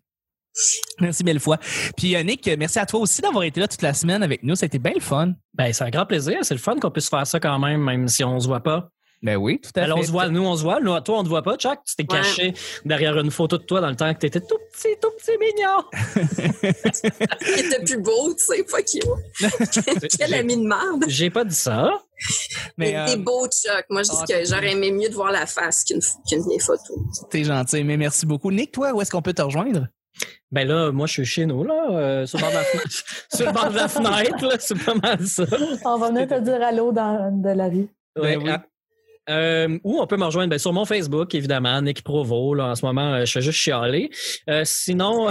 Merci 1.00 1.24
mille 1.24 1.40
fois. 1.40 1.58
Puis 1.96 2.16
euh, 2.16 2.22
Nick, 2.22 2.48
merci 2.58 2.78
à 2.78 2.86
toi 2.86 3.00
aussi 3.00 3.22
d'avoir 3.22 3.44
été 3.44 3.60
là 3.60 3.68
toute 3.68 3.82
la 3.82 3.94
semaine 3.94 4.22
avec 4.22 4.42
nous. 4.42 4.54
Ça 4.54 4.64
a 4.64 4.66
été 4.66 4.78
bien 4.78 4.92
le 4.94 5.00
fun. 5.00 5.32
Ben, 5.54 5.72
c'est 5.72 5.84
un 5.84 5.90
grand 5.90 6.06
plaisir. 6.06 6.38
C'est 6.42 6.54
le 6.54 6.60
fun 6.60 6.76
qu'on 6.78 6.90
puisse 6.90 7.08
faire 7.08 7.26
ça 7.26 7.40
quand 7.40 7.58
même, 7.58 7.82
même 7.82 8.08
si 8.08 8.24
on 8.24 8.38
se 8.40 8.46
voit 8.46 8.60
pas. 8.60 8.88
Ben 9.22 9.36
oui, 9.36 9.60
tout 9.60 9.70
à 9.76 9.82
Alors, 9.82 9.98
fait. 9.98 10.04
on 10.04 10.06
se 10.06 10.12
voit, 10.12 10.28
nous, 10.30 10.42
on 10.42 10.56
se 10.56 10.62
voit. 10.62 10.80
Nous, 10.80 10.98
toi, 11.00 11.18
on 11.18 11.22
te 11.22 11.28
voit 11.28 11.42
pas, 11.42 11.56
Chuck. 11.58 11.78
Tu 11.86 11.94
t'es 11.94 12.02
Ouais. 12.10 12.20
caché 12.22 12.54
derrière 12.86 13.18
une 13.18 13.30
photo 13.30 13.58
de 13.58 13.64
toi 13.64 13.82
dans 13.82 13.90
le 13.90 13.96
temps 13.96 14.12
que 14.14 14.18
tu 14.18 14.26
étais 14.26 14.40
tout 14.40 14.56
petit, 14.72 14.96
tout 14.98 15.10
petit 15.18 15.36
mignon. 15.36 15.84
Il 17.42 17.66
était 17.66 17.84
plus 17.84 17.98
beau, 17.98 18.32
tu 18.32 18.44
sais, 18.46 18.64
fuck 18.66 18.94
you. 18.94 20.08
Quel 20.18 20.32
ami 20.34 20.56
de 20.56 20.62
merde. 20.66 21.04
J'ai 21.06 21.28
pas 21.28 21.44
dit 21.44 21.54
ça. 21.54 21.90
Mais 22.78 22.96
euh, 22.96 23.04
t'es 23.06 23.16
beau, 23.18 23.46
Chuck. 23.48 23.84
Moi, 23.90 24.04
je 24.04 24.08
dis 24.10 24.16
ah, 24.22 24.24
que 24.26 24.44
j'aurais 24.46 24.72
aimé 24.72 24.90
mieux 24.90 25.10
de 25.10 25.14
voir 25.14 25.32
la 25.32 25.44
face 25.44 25.84
qu'une 25.84 26.00
qu'une 26.26 26.42
vieille 26.46 26.58
photo. 26.60 26.94
t'es 27.30 27.44
gentil, 27.44 27.84
mais 27.84 27.98
merci 27.98 28.24
beaucoup. 28.24 28.50
Nick, 28.50 28.72
toi, 28.72 28.92
où 28.94 29.02
est-ce 29.02 29.10
qu'on 29.10 29.22
peut 29.22 29.34
te 29.34 29.42
rejoindre? 29.42 29.86
Ben 30.52 30.66
là, 30.66 30.90
moi, 30.90 31.06
je 31.06 31.12
suis 31.12 31.24
chez 31.24 31.46
nous, 31.46 31.62
là, 31.62 31.86
euh, 31.90 32.26
sur, 32.26 32.38
le 32.38 32.42
bord 32.42 32.50
de 32.50 32.56
la 32.56 32.64
fenêtre, 32.64 33.04
sur 33.34 33.46
le 33.46 33.52
bord 33.52 33.70
de 33.70 33.76
la 33.76 33.88
fenêtre, 33.88 34.46
là, 34.46 34.56
c'est 34.58 34.84
pas 34.84 34.94
mal 34.94 35.26
ça. 35.26 35.44
On 35.84 35.98
va 35.98 36.08
venir 36.08 36.26
te 36.26 36.40
dire 36.40 36.62
allô 36.62 36.92
dans 36.92 37.30
de 37.40 37.50
la 37.50 37.68
vie. 37.68 37.88
Ouais, 38.16 38.36
Ben 38.36 38.42
oui. 38.42 38.50
Euh, 39.28 39.78
où 39.84 40.00
on 40.00 40.06
peut 40.06 40.16
me 40.16 40.24
rejoindre? 40.24 40.50
Ben, 40.50 40.58
sur 40.58 40.72
mon 40.72 40.84
Facebook, 40.84 41.34
évidemment, 41.34 41.80
Nick 41.82 42.02
Provo. 42.02 42.54
Là, 42.54 42.68
en 42.68 42.74
ce 42.74 42.84
moment, 42.84 43.14
euh, 43.14 43.24
je 43.24 43.32
fais 43.32 43.42
juste 43.42 43.58
chialer. 43.58 44.10
Euh, 44.48 44.62
sinon, 44.64 45.28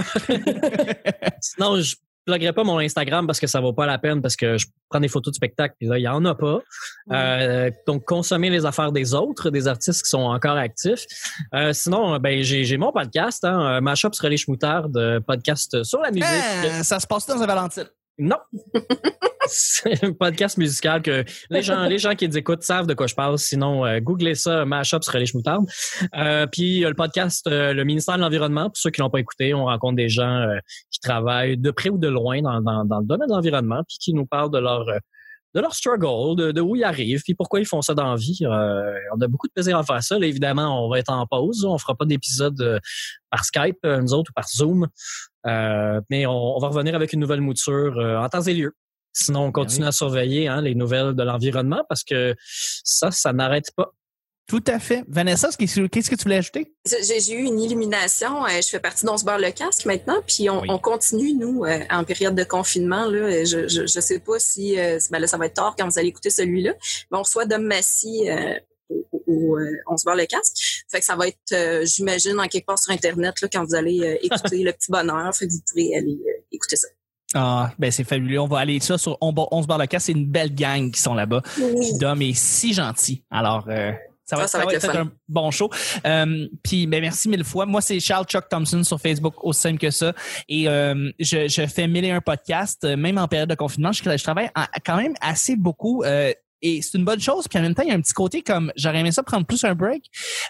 sinon, 1.40 1.80
je 1.80 1.96
bloguerai 2.26 2.52
pas 2.52 2.64
mon 2.64 2.78
Instagram 2.78 3.26
parce 3.26 3.40
que 3.40 3.46
ça 3.46 3.60
vaut 3.60 3.72
pas 3.72 3.86
la 3.86 3.98
peine 3.98 4.22
parce 4.22 4.36
que 4.36 4.58
je 4.58 4.66
prends 4.88 5.00
des 5.00 5.08
photos 5.08 5.32
de 5.32 5.36
spectacle 5.36 5.74
puis 5.78 5.88
là, 5.88 5.98
il 5.98 6.02
y 6.02 6.08
en 6.08 6.24
a 6.24 6.34
pas. 6.34 6.60
Euh, 7.12 7.70
donc, 7.86 8.04
consommer 8.04 8.50
les 8.50 8.66
affaires 8.66 8.92
des 8.92 9.14
autres, 9.14 9.50
des 9.50 9.68
artistes 9.68 10.04
qui 10.04 10.10
sont 10.10 10.18
encore 10.18 10.56
actifs. 10.56 11.04
Euh, 11.54 11.72
sinon, 11.72 12.18
ben, 12.18 12.42
j'ai, 12.42 12.76
mon 12.76 12.92
podcast, 12.92 13.44
hein, 13.44 13.76
euh, 13.76 13.80
Mashup 13.80 14.14
sur 14.14 14.28
les 14.28 14.36
Schmoutards, 14.36 14.88
euh, 14.96 15.20
podcast 15.20 15.82
sur 15.82 16.00
la 16.00 16.10
musique. 16.10 16.24
Ah, 16.24 16.82
ça 16.82 17.00
se 17.00 17.06
passe 17.06 17.26
dans 17.26 17.40
un 17.42 17.46
Valentine? 17.46 17.88
Non. 18.18 18.38
C'est 19.50 20.04
un 20.04 20.12
podcast 20.12 20.56
musical 20.58 21.02
que 21.02 21.24
les 21.50 21.62
gens, 21.62 21.84
les 21.84 21.98
gens 21.98 22.14
qui 22.14 22.26
les 22.26 22.38
écoutent 22.38 22.62
savent 22.62 22.86
de 22.86 22.94
quoi 22.94 23.06
je 23.06 23.14
parle. 23.14 23.38
Sinon, 23.38 23.84
euh, 23.84 24.00
googlez 24.00 24.34
ça, 24.34 24.64
Mashup 24.64 25.02
sur 25.02 25.18
les 25.18 25.26
Schmoutards. 25.26 25.62
Euh, 26.16 26.46
puis 26.46 26.80
le 26.80 26.94
podcast, 26.94 27.46
euh, 27.46 27.72
le 27.72 27.84
ministère 27.84 28.16
de 28.16 28.20
l'Environnement, 28.20 28.66
pour 28.66 28.76
ceux 28.76 28.90
qui 28.90 29.00
l'ont 29.00 29.10
pas 29.10 29.20
écouté, 29.20 29.52
on 29.54 29.64
rencontre 29.64 29.96
des 29.96 30.08
gens 30.08 30.36
euh, 30.36 30.58
qui 30.90 31.00
travaillent 31.00 31.56
de 31.56 31.70
près 31.70 31.90
ou 31.90 31.98
de 31.98 32.08
loin 32.08 32.42
dans, 32.42 32.60
dans, 32.60 32.84
dans 32.84 33.00
le 33.00 33.06
domaine 33.06 33.28
de 33.28 33.34
l'environnement, 33.34 33.82
puis 33.88 33.98
qui 33.98 34.14
nous 34.14 34.26
parlent 34.26 34.50
de 34.50 34.58
leur 34.58 34.88
euh, 34.88 34.98
de 35.52 35.60
leur 35.60 35.74
struggle, 35.74 36.36
de, 36.36 36.52
de 36.52 36.60
où 36.60 36.76
ils 36.76 36.84
arrivent, 36.84 37.22
puis 37.24 37.34
pourquoi 37.34 37.58
ils 37.58 37.66
font 37.66 37.82
ça 37.82 37.92
dans 37.92 38.10
la 38.10 38.14
vie. 38.14 38.38
Euh, 38.42 38.94
on 39.16 39.20
a 39.20 39.26
beaucoup 39.26 39.48
de 39.48 39.52
plaisir 39.52 39.76
à 39.76 39.82
faire 39.82 40.00
ça. 40.00 40.16
Là, 40.16 40.26
évidemment, 40.26 40.86
on 40.86 40.88
va 40.88 41.00
être 41.00 41.10
en 41.10 41.26
pause. 41.26 41.64
On 41.64 41.76
fera 41.76 41.96
pas 41.96 42.04
d'épisode 42.04 42.80
par 43.30 43.44
Skype, 43.44 43.78
nous 43.82 44.14
autres, 44.14 44.30
ou 44.30 44.32
par 44.32 44.46
Zoom. 44.46 44.86
Mais 45.44 46.24
on, 46.26 46.56
on 46.56 46.58
va 46.60 46.68
revenir 46.68 46.94
avec 46.94 47.12
une 47.14 47.18
nouvelle 47.18 47.40
mouture 47.40 47.98
en 47.98 48.28
temps 48.28 48.42
et 48.42 48.54
lieu. 48.54 48.72
Sinon, 49.12 49.44
on 49.46 49.52
continue 49.52 49.86
à 49.86 49.92
surveiller 49.92 50.48
hein, 50.48 50.60
les 50.62 50.74
nouvelles 50.74 51.14
de 51.14 51.22
l'environnement 51.22 51.82
parce 51.88 52.04
que 52.04 52.34
ça, 52.84 53.10
ça 53.10 53.32
n'arrête 53.32 53.70
pas. 53.76 53.92
Tout 54.46 54.64
à 54.66 54.80
fait. 54.80 55.04
Vanessa, 55.06 55.48
qu'est-ce 55.56 56.10
que 56.10 56.16
tu 56.16 56.22
voulais 56.24 56.38
ajouter? 56.38 56.74
J'ai 56.84 57.20
j'ai 57.20 57.34
eu 57.34 57.42
une 57.44 57.60
illumination. 57.60 58.44
euh, 58.46 58.60
je 58.60 58.68
fais 58.68 58.80
partie 58.80 59.06
d'On 59.06 59.16
se 59.16 59.24
barre 59.24 59.38
le 59.38 59.52
casque 59.52 59.84
maintenant, 59.86 60.20
puis 60.26 60.50
on, 60.50 60.62
Oui. 60.62 60.68
on 60.70 60.78
continue, 60.78 61.34
nous, 61.34 61.64
euh, 61.64 61.78
en 61.88 62.02
période 62.02 62.34
de 62.34 62.42
confinement. 62.42 63.04
Là, 63.06 63.44
je, 63.44 63.68
je, 63.68 63.86
je 63.86 64.00
sais 64.00 64.18
pas 64.18 64.40
si 64.40 64.76
euh, 64.80 64.98
ben 65.12 65.20
là, 65.20 65.28
ça 65.28 65.36
va 65.36 65.46
être 65.46 65.54
tard 65.54 65.76
quand 65.78 65.88
vous 65.88 65.98
allez 66.00 66.08
écouter 66.08 66.30
celui-là, 66.30 66.74
mais 67.12 67.18
on 67.18 67.22
reçoit 67.22 67.46
Dom 67.46 67.62
Massy 67.62 68.28
euh, 68.28 68.54
au, 68.88 69.06
au, 69.28 69.56
euh, 69.56 69.70
On 69.86 69.96
se 69.96 70.04
barre 70.04 70.16
le 70.16 70.26
casque. 70.26 70.56
Fait 70.90 70.98
que 70.98 71.04
ça 71.04 71.14
va 71.14 71.28
être, 71.28 71.36
euh, 71.52 71.84
j'imagine, 71.86 72.40
en 72.40 72.48
quelque 72.48 72.66
part 72.66 72.78
sur 72.80 72.92
Internet 72.92 73.40
là, 73.40 73.48
quand 73.52 73.64
vous 73.64 73.76
allez 73.76 74.00
euh, 74.00 74.16
écouter 74.20 74.58
Le 74.64 74.72
Petit 74.72 74.90
Bonheur. 74.90 75.32
Fait 75.32 75.46
que 75.46 75.52
vous 75.52 75.60
pourrez 75.70 75.94
aller 75.96 76.18
euh, 76.26 76.42
écouter 76.50 76.74
ça. 76.74 76.88
Ah, 77.34 77.70
ben 77.78 77.90
c'est 77.92 78.04
fabuleux. 78.04 78.40
On 78.40 78.46
va 78.48 78.58
aller 78.58 78.80
ça 78.80 78.98
sur 78.98 79.16
On, 79.20 79.32
on 79.52 79.62
se 79.62 79.66
barre 79.66 79.78
le 79.78 79.86
cas. 79.86 79.98
C'est 80.00 80.12
une 80.12 80.26
belle 80.26 80.54
gang 80.54 80.90
qui 80.90 81.00
sont 81.00 81.14
là-bas. 81.14 81.42
Puis 81.54 81.98
Dom 82.00 82.20
est 82.22 82.34
si 82.34 82.72
gentil. 82.74 83.22
Alors, 83.30 83.66
euh, 83.68 83.92
ça 84.24 84.36
va, 84.36 84.42
Ah, 84.42 84.46
ça 84.48 84.64
va 84.64 84.72
être, 84.74 84.96
un 84.96 85.10
bon 85.28 85.50
show. 85.50 85.70
Euh, 86.06 86.46
puis, 86.62 86.86
ben, 86.86 87.00
merci 87.00 87.28
mille 87.28 87.44
fois. 87.44 87.66
Moi, 87.66 87.80
c'est 87.80 87.98
Charles 88.00 88.26
Chuck 88.26 88.48
Thompson 88.48 88.82
sur 88.84 89.00
Facebook, 89.00 89.34
aussi 89.44 89.60
simple 89.60 89.78
que 89.78 89.90
ça. 89.90 90.12
Et 90.48 90.68
euh, 90.68 91.10
je, 91.20 91.48
je 91.48 91.66
fais 91.66 91.86
mille 91.88 92.04
et 92.04 92.10
un 92.10 92.20
podcasts, 92.20 92.84
euh, 92.84 92.96
même 92.96 93.18
en 93.18 93.28
période 93.28 93.48
de 93.50 93.54
confinement. 93.54 93.92
Je, 93.92 94.02
je 94.04 94.22
travaille 94.22 94.50
en- 94.56 94.66
quand 94.84 94.96
même 94.96 95.14
assez 95.20 95.56
beaucoup. 95.56 96.02
euh, 96.04 96.32
et 96.62 96.82
c'est 96.82 96.98
une 96.98 97.06
bonne 97.06 97.20
chose. 97.20 97.48
Puis 97.48 97.58
en 97.58 97.62
même 97.62 97.74
temps, 97.74 97.82
il 97.84 97.88
y 97.88 97.90
a 97.92 97.94
un 97.94 98.00
petit 98.02 98.12
côté 98.12 98.42
comme 98.42 98.70
j'aurais 98.76 98.98
aimé 99.00 99.12
ça 99.12 99.22
prendre 99.22 99.46
plus 99.46 99.64
un 99.64 99.74
break. 99.74 100.04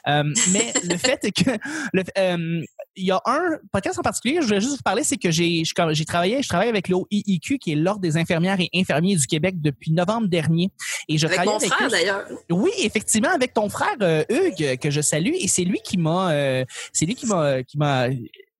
Euh, 0.09 0.25
mais 0.53 0.73
le 0.83 0.97
fait 0.97 1.23
est 1.25 1.31
que 1.31 1.51
le, 1.93 2.03
euh, 2.19 2.62
il 3.01 3.07
y 3.07 3.11
a 3.11 3.21
un 3.25 3.59
podcast 3.73 3.99
en 3.99 4.03
particulier 4.03 4.37
que 4.37 4.43
je 4.43 4.47
voulais 4.47 4.61
juste 4.61 4.77
vous 4.77 4.83
parler, 4.83 5.03
c'est 5.05 5.17
que 5.17 5.31
j'ai 5.31 5.63
j'ai 5.65 6.05
travaillé, 6.05 6.43
je 6.43 6.49
travaille 6.49 6.69
avec 6.69 6.89
l'OIIQ, 6.89 7.59
qui 7.59 7.73
est 7.73 7.77
l'Ordre 7.77 8.01
des 8.01 8.17
infirmières 8.17 8.61
et 8.61 8.69
infirmiers 8.75 9.17
du 9.17 9.27
Québec 9.27 9.61
depuis 9.61 9.93
novembre 9.93 10.29
dernier. 10.29 10.71
Et 11.09 11.19
je 11.19 11.27
Avec 11.27 11.37
travaille 11.37 11.55
mon 11.55 11.59
avec 11.59 11.73
frère, 11.73 11.91
d'ailleurs. 11.91 12.25
oui, 12.51 12.71
effectivement, 12.83 13.31
avec 13.31 13.55
ton 13.55 13.69
frère 13.69 13.97
euh, 14.03 14.25
Hugues 14.29 14.79
que 14.79 14.91
je 14.91 15.01
salue 15.01 15.33
et 15.39 15.49
c'est 15.49 15.65
lui 15.65 15.81
qui 15.83 15.97
m'a, 15.99 16.33
euh, 16.33 16.65
c'est 16.93 17.07
lui 17.07 17.15
qui 17.15 17.27
m'a, 17.27 17.63
qui 17.63 17.79
m'a, 17.79 18.09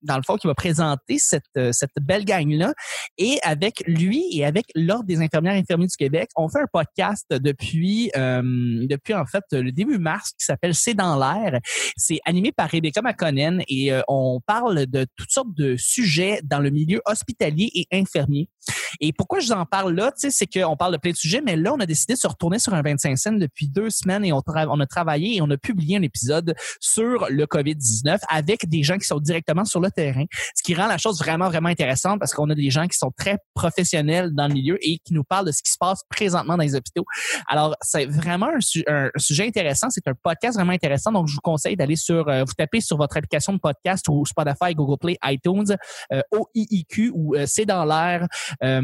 dans 0.03 0.17
le 0.17 0.23
fond, 0.23 0.37
qui 0.37 0.47
m'a 0.47 0.55
présenté 0.55 1.17
cette 1.17 1.43
euh, 1.57 1.71
cette 1.71 1.91
belle 2.01 2.25
gang 2.25 2.49
là. 2.49 2.73
Et 3.17 3.39
avec 3.43 3.83
lui 3.85 4.25
et 4.31 4.45
avec 4.45 4.65
l'ordre 4.75 5.05
des 5.05 5.21
infirmières 5.21 5.55
et 5.55 5.59
infirmiers 5.59 5.87
du 5.87 5.97
Québec, 5.97 6.29
on 6.35 6.49
fait 6.49 6.59
un 6.59 6.67
podcast 6.71 7.25
depuis 7.29 8.11
euh, 8.15 8.41
depuis 8.87 9.13
en 9.13 9.25
fait 9.25 9.43
le 9.51 9.71
début 9.71 9.97
mars 9.97 10.31
qui 10.31 10.45
s'appelle 10.45 10.75
C'est 10.75 10.93
dans 10.93 11.17
l'air. 11.17 11.59
C'est 11.97 12.19
animé 12.25 12.51
par 12.51 12.69
Rebecca 12.69 13.01
McConnell 13.01 13.63
et 13.67 13.91
euh, 13.91 14.01
on 14.07 14.39
parle 14.45 14.85
de 14.87 15.05
toutes 15.15 15.31
sortes 15.31 15.53
de 15.55 15.75
sujets 15.77 16.39
dans 16.43 16.59
le 16.59 16.69
milieu 16.69 17.01
hospitalier 17.05 17.69
et 17.73 17.87
infirmier. 17.91 18.49
Et 18.99 19.13
pourquoi 19.13 19.39
je 19.39 19.47
vous 19.47 19.53
en 19.53 19.65
parle 19.65 19.93
là, 19.93 20.11
c'est 20.15 20.47
qu'on 20.47 20.75
parle 20.75 20.93
de 20.93 20.97
plein 20.97 21.11
de 21.11 21.15
sujets, 21.15 21.41
mais 21.41 21.55
là, 21.55 21.73
on 21.73 21.79
a 21.79 21.85
décidé 21.85 22.13
de 22.13 22.19
se 22.19 22.27
retourner 22.27 22.59
sur 22.59 22.73
un 22.73 22.81
25 22.81 23.17
cents 23.17 23.31
depuis 23.31 23.67
deux 23.67 23.89
semaines 23.89 24.25
et 24.25 24.33
on, 24.33 24.39
a 24.39 24.85
travaillé 24.85 25.37
et 25.37 25.41
on 25.41 25.49
a 25.49 25.57
publié 25.57 25.97
un 25.97 26.01
épisode 26.01 26.55
sur 26.79 27.27
le 27.29 27.45
COVID-19 27.45 28.19
avec 28.29 28.67
des 28.67 28.83
gens 28.83 28.97
qui 28.97 29.05
sont 29.05 29.19
directement 29.19 29.65
sur 29.65 29.79
le 29.79 29.91
terrain, 29.91 30.25
ce 30.55 30.63
qui 30.63 30.73
rend 30.73 30.87
la 30.87 30.97
chose 30.97 31.19
vraiment, 31.19 31.49
vraiment 31.49 31.69
intéressante 31.69 32.19
parce 32.19 32.33
qu'on 32.33 32.49
a 32.49 32.55
des 32.55 32.69
gens 32.69 32.87
qui 32.87 32.97
sont 32.97 33.11
très 33.15 33.37
professionnels 33.53 34.31
dans 34.33 34.47
le 34.47 34.53
milieu 34.53 34.77
et 34.81 34.99
qui 35.03 35.13
nous 35.13 35.23
parlent 35.23 35.47
de 35.47 35.51
ce 35.51 35.61
qui 35.61 35.71
se 35.71 35.77
passe 35.79 36.01
présentement 36.09 36.57
dans 36.57 36.63
les 36.63 36.75
hôpitaux. 36.75 37.05
Alors, 37.47 37.75
c'est 37.81 38.05
vraiment 38.05 38.49
un 38.87 39.09
sujet 39.17 39.47
intéressant. 39.47 39.89
C'est 39.89 40.07
un 40.07 40.13
podcast 40.21 40.55
vraiment 40.57 40.73
intéressant. 40.73 41.11
Donc, 41.11 41.27
je 41.27 41.35
vous 41.35 41.41
conseille 41.41 41.75
d'aller 41.75 41.95
sur, 41.95 42.27
euh, 42.27 42.43
vous 42.43 42.53
tapez 42.53 42.81
sur 42.81 42.97
votre 42.97 43.17
application 43.17 43.53
de 43.53 43.59
podcast 43.59 44.05
ou 44.09 44.25
Spotify, 44.25 44.73
Google 44.75 44.97
Play, 44.97 45.17
iTunes, 45.23 45.75
euh, 46.11 46.21
OIIQ 46.31 47.11
ou 47.13 47.35
euh, 47.35 47.45
C'est 47.47 47.65
dans 47.65 47.85
l'air 47.85 48.27
euh, 48.63 48.80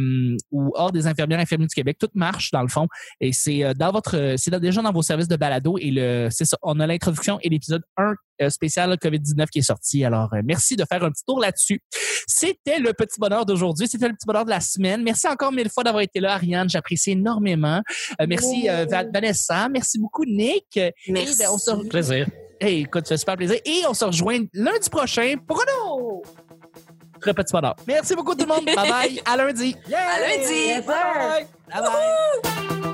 ou 0.52 0.72
Ordre 0.76 0.94
des 0.94 1.08
infirmières 1.08 1.40
et 1.40 1.44
infirmiers 1.44 1.68
du 1.68 1.74
Québec. 1.76 1.98
Tout 2.00 2.10
marche 2.14 2.52
dans 2.52 2.62
le 2.62 2.68
fond. 2.68 2.88
Et 3.22 3.34
c'est 3.34 3.64
euh, 3.64 3.74
dans 3.74 3.92
votre, 3.92 4.16
euh, 4.18 4.36
c'est 4.38 4.58
déjà 4.60 4.82
dans 4.82 4.92
vos 4.92 5.02
services 5.02 5.28
de 5.28 5.36
balado. 5.36 5.78
Et 5.80 5.92
le, 5.92 6.30
c'est 6.32 6.46
ça. 6.46 6.58
On 6.62 6.80
a 6.80 6.88
l'introduction 6.88 7.40
et 7.42 7.50
l'épisode 7.50 7.84
1 7.98 8.14
euh, 8.42 8.50
spécial 8.50 8.94
COVID-19 8.94 9.48
qui 9.48 9.60
est 9.60 9.64
sorti. 9.64 10.04
Alors, 10.06 10.34
euh, 10.34 10.42
merci 10.44 10.76
de 10.76 10.84
faire 10.92 11.04
un 11.04 11.12
petit 11.12 11.24
tour 11.26 11.40
là-dessus. 11.40 11.82
C'était 12.28 12.80
le 12.80 12.94
petit 12.94 13.20
bonheur 13.20 13.46
d'aujourd'hui. 13.46 13.88
C'était 13.88 14.08
le 14.08 14.14
petit 14.14 14.26
bonheur 14.28 14.46
de 14.46 14.50
la 14.50 14.60
semaine. 14.62 15.04
Merci 15.04 15.28
encore 15.28 15.52
mille 15.52 15.70
fois 15.70 15.84
d'avoir 15.84 16.04
été 16.04 16.20
là, 16.20 16.34
Ariane. 16.34 16.70
J'apprécie 16.70 17.12
énormément. 17.12 17.82
Euh, 18.22 18.26
merci 18.28 18.70
euh, 18.70 18.86
Va- 18.86 19.06
Vanessa. 19.12 19.70
Merci 19.70 20.00
beaucoup, 20.00 20.26
Nick. 20.26 20.78
Et 20.78 20.94
Merci. 21.10 21.38
ben, 21.40 21.48
on 21.52 21.58
se 21.58 21.88
Plaisir. 21.88 22.28
Hey, 22.60 22.82
écoute, 22.82 23.06
ça 23.06 23.14
fait 23.16 23.20
super 23.20 23.38
plaisir. 23.38 23.58
Et 23.66 23.82
on 23.88 23.94
se 23.94 24.04
rejoint 24.06 24.40
lundi 24.54 24.90
prochain 24.90 25.36
pour 25.48 25.60
un 25.62 25.92
autre 25.92 26.30
le 27.28 27.34
petit. 27.34 27.56
Merci 27.88 28.16
beaucoup 28.16 28.34
tout 28.34 28.46
le 28.46 28.54
monde. 28.54 28.66
Bye 28.66 28.90
bye. 28.90 29.22
À 29.26 29.38
lundi. 29.38 29.76
Yeah! 29.88 30.00
À 30.16 30.20
lundi. 30.20 30.54
Yes, 30.54 30.86
bye 30.86 30.96
bye. 30.96 31.48
bye, 31.70 31.82
bye. 32.84 32.94